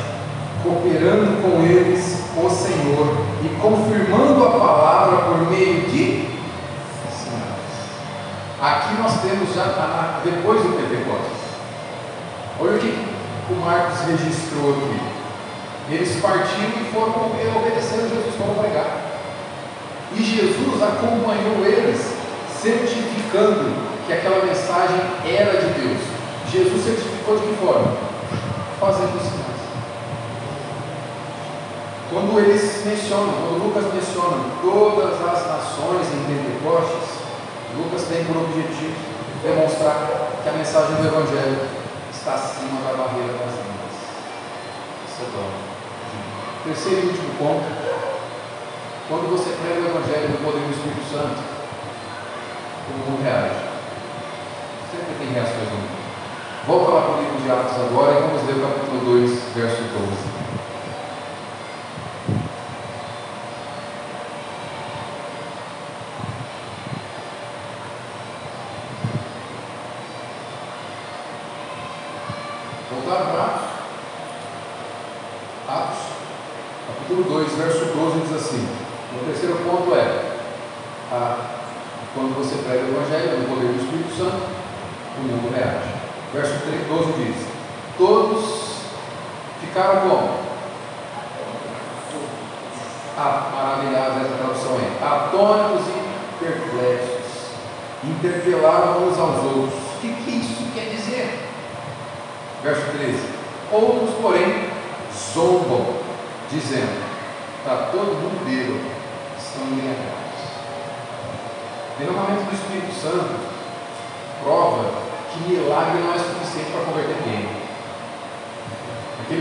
cooperando 0.62 1.42
com 1.42 1.62
eles 1.62 2.20
o 2.34 2.48
Senhor 2.48 3.16
e 3.44 3.48
confirmando 3.60 4.46
a 4.46 4.50
palavra 4.50 5.16
por 5.28 5.50
meio 5.50 5.82
de 5.82 6.28
sinais. 7.12 7.60
Aqui 8.62 9.02
nós 9.02 9.20
temos 9.20 9.54
já 9.54 10.20
depois 10.24 10.62
do 10.62 10.70
Pentecostes 10.70 11.44
Olha 12.58 12.76
o 12.76 12.78
que 12.78 12.88
o 13.50 13.56
Marcos 13.56 14.00
registrou 14.06 14.70
aqui. 14.70 15.94
Eles 15.94 16.20
partiram 16.22 16.80
e 16.80 16.90
foram 16.94 17.26
obedecendo 17.56 18.08
Jesus, 18.08 18.34
foram 18.38 18.54
pregar. 18.54 19.02
E 20.16 20.22
Jesus 20.22 20.82
acompanhou 20.82 21.66
eles, 21.66 22.14
certificando 22.62 23.93
que 24.06 24.12
aquela 24.12 24.44
mensagem 24.44 25.00
era 25.24 25.52
de 25.60 25.80
Deus. 25.80 26.00
Jesus 26.50 26.84
certificou 26.84 27.38
de 27.38 27.46
que 27.46 27.54
forma? 27.56 27.96
Fazendo 28.78 29.18
sinais. 29.18 29.54
Quando 32.10 32.38
eles 32.38 32.84
mencionam, 32.84 33.32
quando 33.32 33.64
Lucas 33.64 33.92
menciona 33.92 34.44
todas 34.62 35.14
as 35.14 35.46
nações 35.48 36.06
em 36.12 36.24
Pentecostes, 36.28 37.24
Lucas 37.76 38.02
tem 38.04 38.24
por 38.24 38.36
objetivo 38.36 38.94
demonstrar 39.42 40.30
que 40.42 40.48
a 40.48 40.52
mensagem 40.52 40.96
do 40.96 41.08
Evangelho 41.08 41.58
está 42.12 42.34
acima 42.34 42.80
da 42.86 42.96
barreira 42.96 43.32
das 43.32 43.52
línguas. 43.58 43.96
Isso 45.08 45.22
é 45.22 45.28
bom. 45.34 45.50
Terceiro 46.64 47.06
e 47.06 47.08
último 47.08 47.34
ponto. 47.38 47.66
Quando 49.08 49.30
você 49.30 49.56
prega 49.60 49.80
o 49.80 49.90
Evangelho 49.90 50.28
do 50.28 50.44
poder 50.44 50.60
do 50.60 50.70
Espírito 50.70 51.04
Santo, 51.10 51.42
o 52.88 53.10
mundo 53.10 53.22
reage. 53.24 53.73
Sempre 54.94 55.14
tem 55.18 55.32
reações. 55.32 55.68
Volta 56.68 56.92
lá 56.92 57.02
para 57.02 57.14
o 57.14 57.18
livro 57.18 57.42
de 57.42 57.50
Atos 57.50 57.74
agora 57.74 58.12
e 58.12 58.22
vamos 58.22 58.46
ler 58.46 58.54
o 58.54 58.60
capítulo 58.60 59.04
2, 59.04 59.42
verso 59.56 59.82
12. 59.82 60.63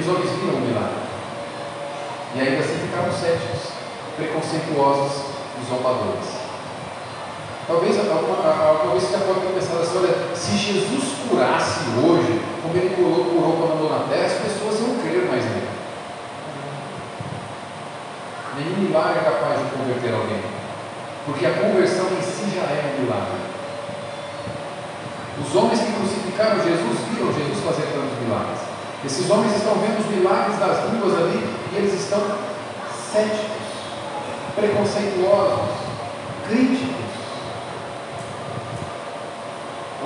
aqueles 0.03 0.07
homens 0.07 0.29
viram 0.31 0.55
o 0.55 0.61
milagre. 0.61 1.03
E 2.35 2.41
ainda 2.41 2.59
assim 2.59 2.77
ficaram 2.79 3.11
céticos, 3.11 3.71
preconceituosos 4.17 5.23
e 5.61 5.69
zombadores. 5.69 6.43
Talvez 7.65 7.97
alguma, 7.97 8.43
alguma 8.43 8.91
vez 8.91 9.03
você 9.03 9.17
pode 9.19 9.39
ter 9.39 9.57
assim, 9.57 9.97
olha, 9.97 10.35
se 10.35 10.57
Jesus 10.57 11.03
curasse 11.29 11.79
hoje, 12.03 12.41
como 12.61 12.75
ele 12.75 12.95
curou, 12.95 13.25
curou 13.25 13.53
quando 13.57 13.73
andou 13.73 13.89
na 13.89 14.07
terra, 14.09 14.25
as 14.25 14.33
pessoas 14.33 14.79
iam 14.81 14.99
crer 14.99 15.25
mais 15.29 15.45
nele. 15.45 15.69
Nenhum 18.57 18.89
milagre 18.89 19.19
é 19.19 19.23
capaz 19.23 19.59
de 19.59 19.71
converter 19.71 20.13
alguém. 20.13 20.43
Porque 21.25 21.45
a 21.45 21.53
conversão 21.53 22.07
em 22.11 22.21
si 22.21 22.51
já 22.53 22.63
é 22.63 22.95
um 22.97 23.03
milagre. 23.03 23.39
Os 25.39 25.55
homens 25.55 25.79
que 25.79 25.93
crucificaram 25.93 26.61
Jesus 26.61 26.99
viram 27.09 27.31
Jesus 27.31 27.63
fazer 27.63 27.87
tantos 27.93 28.19
milagres. 28.19 28.72
Esses 29.05 29.29
homens 29.29 29.53
estão 29.57 29.75
vendo 29.75 29.99
os 29.99 30.15
milagres 30.15 30.57
das 30.59 30.89
línguas 30.89 31.13
ali 31.17 31.43
e 31.73 31.75
eles 31.75 31.93
estão 31.93 32.21
céticos, 33.11 33.51
preconceituosos, 34.55 35.75
críticos. 36.47 37.03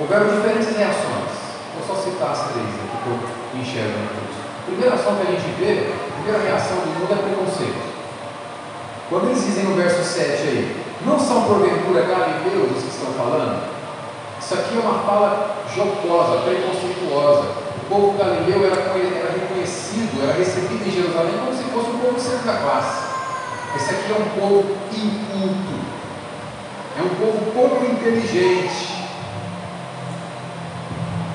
Houveram 0.00 0.34
diferentes 0.34 0.76
reações. 0.76 1.30
Vou 1.78 1.86
só 1.86 2.02
citar 2.02 2.32
as 2.32 2.50
três 2.50 2.66
aqui 2.66 2.96
que 3.02 3.08
eu 3.08 3.60
enxergo 3.60 3.94
A 3.94 4.66
primeira 4.66 4.94
ação 4.96 5.14
que 5.14 5.22
a 5.22 5.30
gente 5.30 5.48
vê, 5.60 5.94
a 5.94 6.22
primeira 6.22 6.42
reação 6.42 6.78
do 6.78 6.98
mundo 6.98 7.12
é 7.12 7.22
preconceito. 7.22 7.88
Quando 9.08 9.30
eles 9.30 9.44
dizem 9.44 9.64
no 9.64 9.76
verso 9.76 10.02
7 10.02 10.42
aí, 10.42 10.84
não 11.06 11.18
são 11.20 11.44
porventura 11.44 12.02
galileus 12.02 12.76
os 12.76 12.82
que 12.82 12.90
estão 12.90 13.12
falando? 13.12 13.62
Isso 14.40 14.54
aqui 14.54 14.76
é 14.76 14.80
uma 14.80 14.98
fala 15.04 15.56
jocosa, 15.72 16.42
preconceituosa. 16.42 17.67
O 17.88 17.94
povo 17.94 18.18
galileu 18.18 18.66
era, 18.66 18.82
era 18.82 19.32
reconhecido, 19.32 20.22
era 20.22 20.36
recebido 20.36 20.86
em 20.86 20.90
Jerusalém 20.90 21.38
como 21.38 21.56
se 21.56 21.64
fosse 21.64 21.88
um 21.88 21.98
povo 21.98 22.16
de 22.16 22.20
segunda 22.20 22.52
classe. 22.58 23.08
Esse 23.76 23.90
aqui 23.94 24.12
é 24.12 24.14
um 24.14 24.40
povo 24.40 24.76
inculto, 24.92 25.74
é 26.98 27.02
um 27.02 27.14
povo 27.16 27.52
pouco 27.52 27.84
inteligente. 27.86 29.08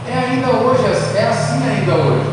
É 0.08 0.14
ainda 0.14 0.52
hoje, 0.52 0.84
é 1.18 1.28
assim 1.28 1.68
ainda 1.68 1.96
hoje. 1.96 2.30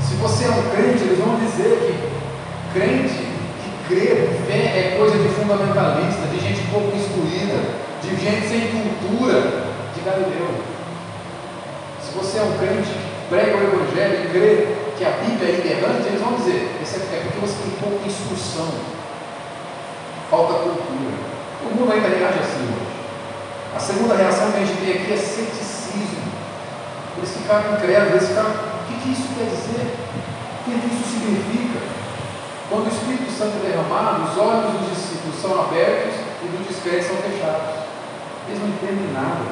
Se 0.00 0.14
você 0.16 0.44
é 0.44 0.50
um 0.50 0.70
crente, 0.74 1.04
eles 1.04 1.18
vão 1.18 1.38
dizer 1.38 1.78
que 1.78 2.78
crente 2.78 3.32
Crer, 3.88 4.40
fé 4.46 4.54
é 4.54 4.96
coisa 4.96 5.18
de 5.18 5.28
fundamentalista, 5.34 6.26
de 6.28 6.38
gente 6.38 6.62
pouco 6.70 6.96
instruída, 6.96 7.58
de 8.00 8.10
gente 8.14 8.46
sem 8.46 8.60
cultura, 8.70 9.64
de 9.92 10.00
Galileu. 10.00 10.54
Se 12.00 12.14
você 12.16 12.38
é 12.38 12.42
um 12.42 12.56
crente 12.58 12.88
que 12.88 13.01
prega 13.28 13.56
o 13.56 13.62
Evangelho 13.62 14.24
e 14.24 14.30
crê 14.30 14.82
que 14.96 15.04
a 15.04 15.10
Bíblia 15.22 15.48
é 15.48 15.60
inerrante, 15.60 16.08
eles 16.08 16.20
vão 16.20 16.34
dizer, 16.34 16.78
isso 16.82 16.96
é 16.96 17.18
porque 17.20 17.40
você 17.40 17.54
tem 17.62 17.70
pouca 17.82 18.06
instrução, 18.06 18.68
falta 20.30 20.54
cultura. 20.64 21.14
O 21.62 21.74
mundo 21.74 21.92
ainda 21.92 22.08
reage 22.08 22.38
assim 22.38 22.64
hoje. 22.66 22.92
A 23.74 23.80
segunda 23.80 24.14
reação 24.14 24.52
que 24.52 24.58
a 24.58 24.64
gente 24.64 24.80
tem 24.80 25.02
aqui 25.02 25.12
é 25.12 25.16
ceticismo. 25.16 26.22
Eles 27.16 27.30
ficaram 27.36 27.74
incrédulos, 27.74 28.14
eles 28.14 28.28
ficaram, 28.28 28.50
o 28.50 28.84
que, 28.86 28.94
que 29.00 29.12
isso 29.12 29.28
quer 29.34 29.48
dizer? 29.48 29.86
O 29.86 30.64
que 30.64 30.70
isso 30.70 31.04
significa? 31.10 31.80
Quando 32.68 32.86
o 32.86 32.88
Espírito 32.88 33.30
Santo 33.30 33.60
é 33.64 33.68
derramado, 33.68 34.30
os 34.30 34.38
olhos 34.38 34.72
dos 34.72 34.96
discípulos 34.96 35.36
são 35.40 35.60
abertos 35.60 36.14
e 36.42 36.46
dos 36.48 36.66
descrentes 36.66 37.06
são 37.06 37.16
fechados. 37.16 37.84
Eles 38.48 38.60
não 38.60 38.68
entendem 38.68 39.12
nada. 39.12 39.44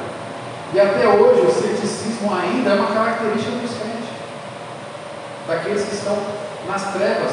E 0.73 0.79
até 0.79 1.07
hoje 1.07 1.41
o 1.41 1.51
ceticismo 1.81 2.33
ainda 2.33 2.71
é 2.71 2.73
uma 2.75 2.93
característica 2.93 3.51
dos 3.57 3.71
crentes, 3.77 4.09
daqueles 5.47 5.83
que 5.85 5.95
estão 5.95 6.17
nas 6.67 6.93
trevas, 6.93 7.31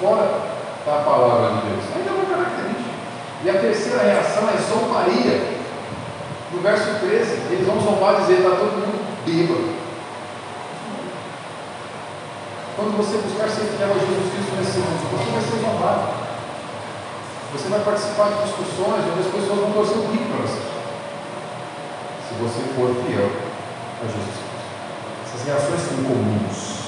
fora 0.00 0.40
da 0.84 1.02
palavra 1.04 1.56
de 1.56 1.68
Deus. 1.68 1.84
Ainda 1.96 2.10
é 2.10 2.12
uma 2.12 2.36
característica. 2.36 2.98
E 3.44 3.50
a 3.50 3.54
terceira 3.54 4.02
reação 4.02 4.48
é 4.48 4.56
zombaria. 4.58 5.58
No 6.52 6.60
verso 6.60 7.00
13, 7.00 7.32
eles 7.50 7.66
vão 7.66 7.80
zombar 7.80 8.14
e 8.14 8.20
dizer: 8.22 8.38
está 8.38 8.50
todo 8.50 8.72
mundo 8.72 9.24
bêbado. 9.24 9.78
Quando 12.76 12.96
você 12.96 13.18
buscar 13.18 13.48
ser 13.48 13.66
fiel 13.74 13.90
a 13.90 13.98
Jesus 13.98 14.32
Cristo 14.32 14.56
nesse 14.56 14.78
mundo, 14.78 15.02
você 15.10 15.30
vai 15.30 15.42
ser 15.42 15.58
zombado. 15.66 16.28
Você 17.52 17.68
vai 17.68 17.80
participar 17.80 18.28
de 18.28 18.42
discussões 18.44 19.04
onde 19.08 19.20
as 19.20 19.32
pessoas 19.34 19.58
vão 19.58 19.72
torcer 19.72 19.96
o 19.96 20.02
para 20.02 20.46
você. 20.46 20.62
Se 22.28 22.34
você 22.34 22.60
for 22.76 22.94
fiel 23.04 23.47
a 24.00 24.06
Jesus 24.06 24.24
Cristo. 24.24 24.48
Essas 25.24 25.46
reações 25.46 25.80
são 25.80 26.04
comuns. 26.04 26.78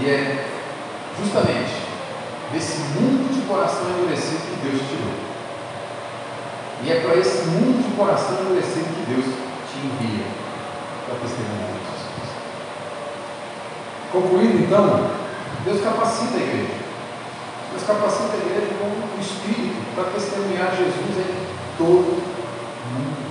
E 0.00 0.06
é 0.08 0.46
justamente 1.18 1.88
desse 2.52 2.78
mundo 2.94 3.32
de 3.34 3.46
coração 3.46 3.90
endurecido 3.90 4.42
que 4.46 4.68
Deus 4.68 4.80
te 4.80 4.88
tirou. 4.88 5.28
E 6.84 6.92
é 6.92 7.00
para 7.00 7.16
esse 7.16 7.44
mundo 7.48 7.82
de 7.82 7.96
coração 7.96 8.38
endurecido 8.40 8.94
que 8.94 9.10
Deus 9.10 9.24
te 9.24 9.78
envia 9.86 10.24
para 11.06 11.18
testemunhar 11.18 11.74
isso. 11.82 12.08
Concluindo 14.12 14.64
então, 14.64 15.10
Deus 15.64 15.82
capacita 15.82 16.36
a 16.36 16.40
igreja. 16.40 16.78
Deus 17.70 17.82
capacita 17.84 18.32
a 18.32 18.36
igreja 18.36 18.74
com 18.78 18.86
o 18.86 19.20
Espírito 19.20 19.94
para 19.94 20.04
testemunhar 20.10 20.70
Jesus 20.76 21.18
em 21.18 21.48
todo 21.76 22.14
o 22.14 22.88
mundo, 22.94 23.26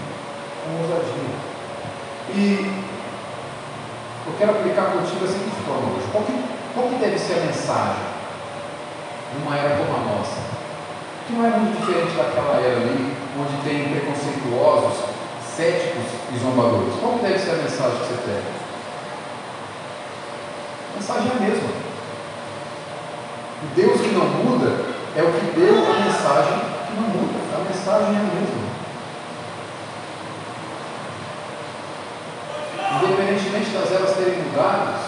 com 0.63 0.83
ousadia. 0.83 1.47
Eu 2.39 4.33
quero 4.37 4.51
aplicar 4.51 4.91
contigo 4.91 5.25
a 5.25 5.27
seguinte 5.27 5.57
forma 5.65 5.97
hoje. 5.97 6.05
Qual 6.11 6.23
que, 6.23 6.33
qual 6.75 6.87
que 6.87 6.95
deve 6.95 7.17
ser 7.17 7.33
a 7.33 7.45
mensagem 7.47 8.03
numa 9.33 9.57
era 9.57 9.77
como 9.77 9.97
a 9.97 10.13
nossa? 10.13 10.37
Que 11.25 11.33
não 11.33 11.45
é 11.47 11.49
muito 11.57 11.79
diferente 11.79 12.15
daquela 12.15 12.61
era 12.61 12.77
ali, 12.77 13.17
onde 13.41 13.57
tem 13.63 13.89
preconceituosos, 13.89 15.09
céticos 15.41 16.05
e 16.31 16.37
zombadores. 16.37 16.93
Qual 17.01 17.13
que 17.13 17.25
deve 17.25 17.39
ser 17.39 17.51
a 17.51 17.55
mensagem 17.55 17.97
que 17.97 18.05
você 18.05 18.21
tem? 18.21 18.41
A 20.93 20.95
mensagem 20.95 21.27
é 21.27 21.33
a 21.33 21.39
mesma. 21.41 21.69
O 23.63 23.67
Deus 23.73 23.99
que 23.99 24.13
não 24.13 24.25
muda 24.45 24.85
é 25.17 25.23
o 25.23 25.33
que 25.33 25.59
deu 25.59 25.73
a 25.73 26.05
mensagem 26.05 26.59
que 26.85 26.93
não 27.01 27.09
muda. 27.09 27.39
A 27.55 27.65
mensagem 27.65 28.13
é 28.13 28.19
a 28.19 28.23
mesma. 28.23 28.66
Das 33.77 33.91
eras 33.91 34.15
terem 34.17 34.41
mudado, 34.41 34.99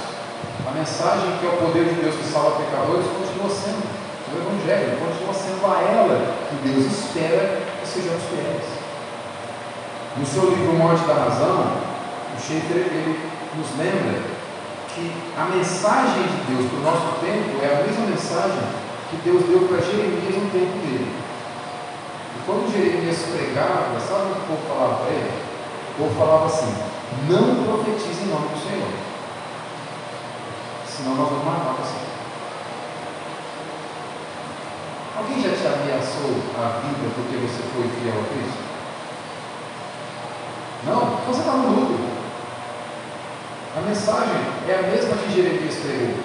a 0.68 0.72
mensagem 0.72 1.38
que 1.40 1.46
é 1.46 1.50
o 1.50 1.58
poder 1.58 1.86
de 1.86 2.02
Deus 2.02 2.16
que 2.16 2.32
salva 2.32 2.62
pecadores 2.62 3.08
continua 3.08 3.50
sendo 3.50 3.82
o 3.82 4.38
Evangelho, 4.38 5.00
continua 5.02 5.34
sendo 5.34 5.66
a 5.66 5.82
ela 5.82 6.36
que 6.50 6.70
Deus 6.70 6.86
espera 6.86 7.66
que 7.82 7.88
sejamos 7.88 8.22
fiéis. 8.30 8.70
No 10.18 10.26
seu 10.26 10.52
livro 10.52 10.74
Morte 10.74 11.04
da 11.08 11.16
Razão, 11.16 11.82
o 12.30 12.40
Schaefer 12.40 12.94
ele 12.94 13.20
nos 13.58 13.74
lembra 13.76 14.22
que 14.94 15.12
a 15.36 15.46
mensagem 15.46 16.24
de 16.30 16.54
Deus 16.54 16.70
para 16.70 16.80
o 16.80 16.84
nosso 16.84 17.26
tempo 17.26 17.58
é 17.66 17.74
a 17.74 17.84
mesma 17.84 18.06
mensagem 18.06 18.70
que 19.10 19.18
Deus 19.26 19.44
deu 19.50 19.68
para 19.68 19.82
Jeremias 19.82 20.36
no 20.36 20.50
tempo 20.54 20.78
dele. 20.86 21.10
E 22.38 22.40
quando 22.46 22.72
Jeremias 22.72 23.18
pregava, 23.34 24.00
sabe 24.00 24.30
o 24.30 24.36
que 24.36 24.42
o 24.42 24.46
povo 24.46 24.62
falava 24.70 24.96
para 25.02 25.12
ele? 25.12 25.32
O 25.90 26.04
povo 26.04 26.20
falava 26.20 26.46
assim: 26.46 26.99
não 27.28 27.64
profetize 27.64 28.24
em 28.24 28.28
nome 28.28 28.50
do 28.50 28.60
Senhor, 28.60 28.92
senão 30.86 31.16
nós 31.16 31.30
vamos 31.30 31.46
matar 31.46 31.74
você. 31.74 32.10
Alguém 35.18 35.42
já 35.42 35.50
te 35.50 35.68
ameaçou 35.68 36.32
a 36.56 36.80
vida 36.80 37.12
porque 37.16 37.36
você 37.38 37.62
foi 37.74 37.90
fiel 37.90 38.22
a 38.22 38.34
Cristo? 38.34 38.70
Não? 40.86 41.18
Você 41.28 41.42
está 41.42 41.52
no 41.54 41.76
lucro. 41.76 42.10
A 43.76 43.82
mensagem 43.82 44.42
é 44.68 44.76
a 44.76 44.82
mesma 44.84 45.18
que 45.18 45.36
Jeremias 45.36 45.76
pregou. 45.76 46.16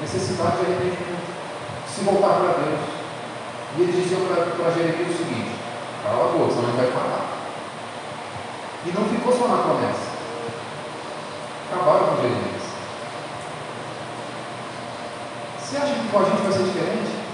Necessidade 0.00 0.56
de 0.56 0.66
arrependimento. 0.66 1.34
Se 1.88 2.04
voltar 2.04 2.40
para 2.40 2.62
Deus. 2.64 2.80
E 3.76 3.82
ele 3.82 3.92
dizia 3.92 4.18
para 4.18 4.70
Jeremias 4.70 5.14
o 5.14 5.18
seguinte: 5.18 5.56
cala 6.02 6.24
a 6.24 6.32
boca, 6.32 6.52
senão 6.52 6.68
ele 6.70 6.76
vai 6.76 6.90
matar. 6.90 7.33
E 8.86 8.92
não 8.92 9.08
ficou 9.08 9.32
só 9.32 9.48
na 9.48 9.62
promessa. 9.62 10.14
Acabaram 11.72 12.06
com 12.06 12.22
Jeremias. 12.22 12.62
Você 15.58 15.76
acha 15.76 15.94
que 15.94 16.08
com 16.08 16.18
a 16.18 16.24
gente 16.24 16.42
vai 16.42 16.52
ser 16.52 16.64
diferente? 16.64 17.24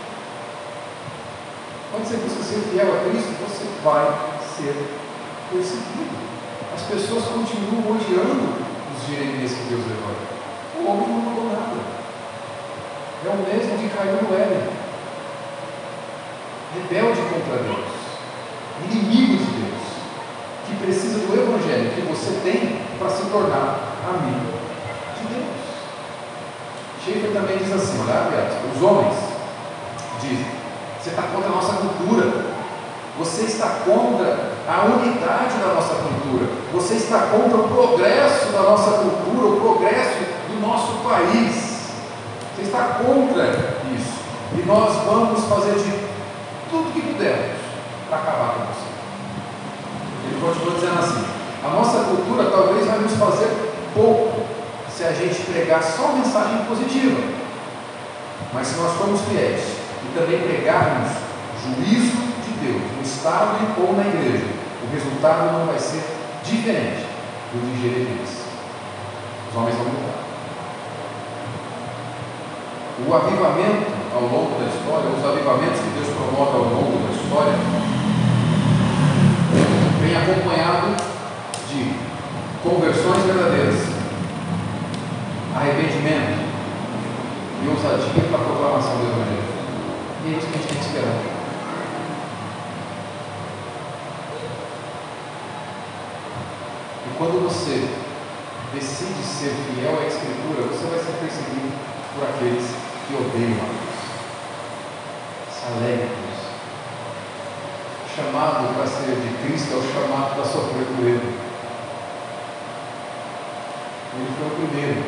Quando 1.90 2.04
você 2.06 2.16
busca 2.18 2.42
ser 2.44 2.60
fiel 2.70 2.94
a 2.94 3.10
Cristo, 3.10 3.34
você 3.42 3.66
vai 3.82 4.06
ser 4.56 4.88
perseguido. 5.50 6.16
As 6.72 6.82
pessoas 6.82 7.24
continuam 7.24 7.96
odiando 7.96 8.54
os 8.94 9.06
Jeremias 9.08 9.52
que 9.52 9.64
Deus 9.68 9.82
levanta. 9.82 10.30
O 10.78 10.88
homem 10.88 11.08
não 11.08 11.18
mudou 11.18 11.52
nada. 11.52 11.76
É 13.26 13.28
o 13.28 13.36
mesmo 13.36 13.76
que 13.76 13.94
caiu 13.94 14.22
no 14.22 14.34
Éden. 14.34 14.70
Rebelde 16.74 17.20
contra 17.22 17.62
Deus. 17.64 17.90
Inimigo 18.84 19.44
de 19.44 19.50
Deus. 19.50 19.82
Que 20.66 20.76
precisa 20.76 21.19
do 21.30 21.40
Evangelho 21.40 21.90
que 21.94 22.00
você 22.02 22.40
tem 22.42 22.80
para 22.98 23.08
se 23.08 23.24
tornar 23.26 23.96
amigo 24.08 24.52
de 25.16 25.34
Deus. 25.34 25.60
Schaefer 27.04 27.32
também 27.32 27.58
diz 27.58 27.72
assim: 27.72 28.00
olha, 28.02 28.50
os 28.74 28.82
homens 28.82 29.14
dizem, 30.20 30.46
você 31.00 31.10
está 31.10 31.22
contra 31.22 31.48
a 31.48 31.52
nossa 31.52 31.72
cultura. 31.74 32.50
Você 33.18 33.42
está 33.42 33.66
contra 33.84 34.50
a 34.66 34.84
unidade 34.86 35.58
da 35.58 35.74
nossa 35.74 35.94
cultura. 35.94 36.46
Você 36.72 36.94
está 36.94 37.18
contra 37.26 37.58
o 37.58 37.68
progresso 37.68 38.46
da 38.52 38.62
nossa 38.62 38.90
cultura, 38.92 39.56
o 39.56 39.60
progresso 39.60 40.24
do 40.48 40.66
nosso 40.66 41.06
país. 41.06 41.90
Você 42.56 42.62
está 42.62 43.00
contra 43.04 43.44
isso. 43.94 44.20
E 44.56 44.62
nós 44.66 45.04
vamos 45.04 45.44
fazer 45.44 45.74
de 45.74 45.92
tudo 46.70 46.94
que 46.94 47.00
pudermos 47.02 47.58
para 48.08 48.18
acabar 48.18 48.54
com 48.54 48.72
você. 48.72 48.89
Ele 50.24 50.40
continua 50.40 50.74
dizendo 50.74 50.98
assim: 50.98 51.24
a 51.64 51.68
nossa 51.68 52.04
cultura 52.04 52.50
talvez 52.50 52.86
vai 52.86 52.98
nos 52.98 53.12
fazer 53.14 53.72
pouco 53.94 54.46
se 54.88 55.04
a 55.04 55.12
gente 55.12 55.42
pregar 55.42 55.82
só 55.82 56.12
mensagem 56.12 56.64
positiva. 56.64 57.20
Mas 58.52 58.66
se 58.66 58.80
nós 58.80 58.92
formos 58.96 59.20
fiéis 59.22 59.60
e 60.04 60.18
também 60.18 60.40
pregarmos 60.40 61.10
juízo 61.62 62.16
de 62.44 62.66
Deus 62.66 62.82
no 62.96 63.02
Estado 63.02 63.58
ou 63.78 63.94
na 63.94 64.06
igreja, 64.06 64.46
o 64.82 64.92
resultado 64.92 65.52
não 65.52 65.66
vai 65.66 65.78
ser 65.78 66.02
diferente 66.44 67.06
do 67.52 67.60
de 67.60 67.82
Jeremias. 67.82 68.30
Os 69.50 69.56
homens 69.56 69.76
vão 69.76 69.86
mudar. 69.86 70.20
O 73.06 73.14
avivamento 73.14 73.86
ao 74.14 74.22
longo 74.22 74.58
da 74.58 74.66
história, 74.66 75.10
os 75.10 75.24
avivamentos 75.24 75.80
que 75.80 75.90
Deus 75.90 76.08
promove 76.14 76.56
ao 76.56 76.64
longo 76.64 77.06
da 77.06 77.12
história, 77.14 77.54
vem 80.00 80.16
acompanhado 80.16 80.96
de 81.68 81.94
conversões 82.62 83.24
verdadeiras, 83.24 83.80
arrependimento 85.56 86.50
e 87.62 87.68
ousadia 87.90 88.24
para 88.24 88.38
a 88.38 88.44
proclamação 88.44 88.96
do 88.96 89.06
Evangelho. 89.06 89.50
E 90.24 90.34
é 90.34 90.38
isso 90.38 90.46
que 90.46 90.54
a 90.54 90.58
gente 90.58 90.68
tem 90.68 90.78
que 90.78 90.84
esperar. 90.84 91.18
E 97.06 97.18
quando 97.18 97.42
você 97.42 97.88
decide 98.74 99.22
ser 99.22 99.50
fiel 99.50 99.98
à 99.98 100.06
Escritura, 100.06 100.68
você 100.68 100.86
vai 100.86 100.98
ser 100.98 101.18
perseguido 101.18 101.72
por 102.14 102.28
aqueles 102.28 102.66
que 103.06 103.14
odeiam 103.14 103.58
a 103.58 103.66
Deus. 103.66 103.98
Se 105.50 105.66
alegre 105.66 106.08
com 106.08 106.22
isso. 106.30 106.48
O 108.04 108.08
chamado 108.14 108.74
para 108.74 108.86
ser 108.86 109.16
de 109.16 109.30
Cristo 109.42 109.74
é 109.74 109.76
o 109.76 109.82
chamado 109.82 110.34
para 110.34 110.44
sofrer 110.44 110.86
por 110.86 111.06
Ele. 111.06 111.50
Ele 114.12 114.30
foi 114.36 114.46
o 114.46 114.50
primeiro, 114.50 115.04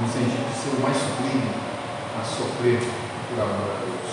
no 0.00 0.08
o 0.76 0.82
mais 0.82 0.96
sublime 0.96 1.50
a 2.20 2.24
sofrer 2.24 2.80
por 3.28 3.40
amor 3.40 3.70
a 3.72 3.80
Deus. 3.80 4.12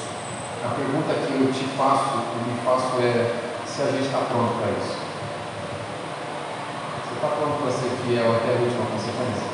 A 0.63 0.69
pergunta 0.75 1.13
que 1.13 1.33
eu 1.33 1.51
te 1.51 1.65
faço, 1.75 2.23
e 2.23 2.49
me 2.49 2.61
faço 2.63 3.01
é 3.01 3.53
se 3.67 3.81
a 3.81 3.85
gente 3.87 4.05
está 4.05 4.19
pronto 4.19 4.53
para 4.59 4.71
isso. 4.71 4.95
Você 7.03 7.15
está 7.15 7.27
pronto 7.27 7.61
para 7.61 7.71
ser 7.71 7.89
fiel 8.05 8.31
até 8.31 8.55
a 8.55 8.61
última 8.63 8.85
consequência? 8.85 9.51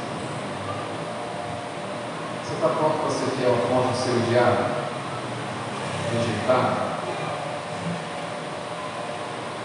Você 2.45 2.53
está 2.53 2.69
pronto 2.69 2.97
para 3.01 3.09
ser 3.09 3.25
fiel 3.37 3.53
a 3.53 3.67
ponto 3.67 3.91
de 3.91 3.97
ser 3.97 4.11
odiado? 4.11 4.65
Rejeitado? 6.13 6.89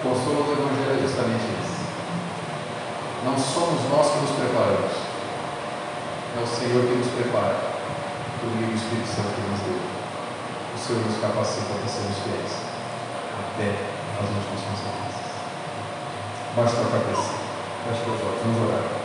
Consolo 0.03 0.42
do 0.45 0.53
Evangelho 0.53 0.99
é 0.99 1.03
justamente 1.03 1.45
esse. 1.61 1.84
Não 3.24 3.38
somos 3.38 3.88
nós 3.90 4.12
que 4.12 4.18
nos 4.20 4.30
preparamos. 4.32 5.03
É 6.37 6.43
o 6.43 6.47
Senhor 6.47 6.82
que 6.82 6.95
nos 6.99 7.07
prepara 7.14 7.55
por 8.41 8.51
meio 8.57 8.66
do 8.66 8.74
Espírito 8.74 9.07
Santo 9.07 9.30
que 9.39 9.47
nos 9.47 9.61
deu. 9.70 9.78
O 9.78 10.78
Senhor 10.78 11.07
nos 11.07 11.20
capacita 11.20 11.78
para 11.78 11.87
sermos 11.87 12.18
fiéis 12.26 12.53
até 13.39 13.70
as 14.18 14.26
últimas 14.35 14.66
consequências. 14.66 15.30
Baixe 16.57 16.74
a 16.74 16.91
cabeça. 16.91 17.35
Feche 17.87 18.11
os 18.11 18.20
olhos. 18.20 18.41
Vamos 18.43 18.68
orar. 18.68 19.03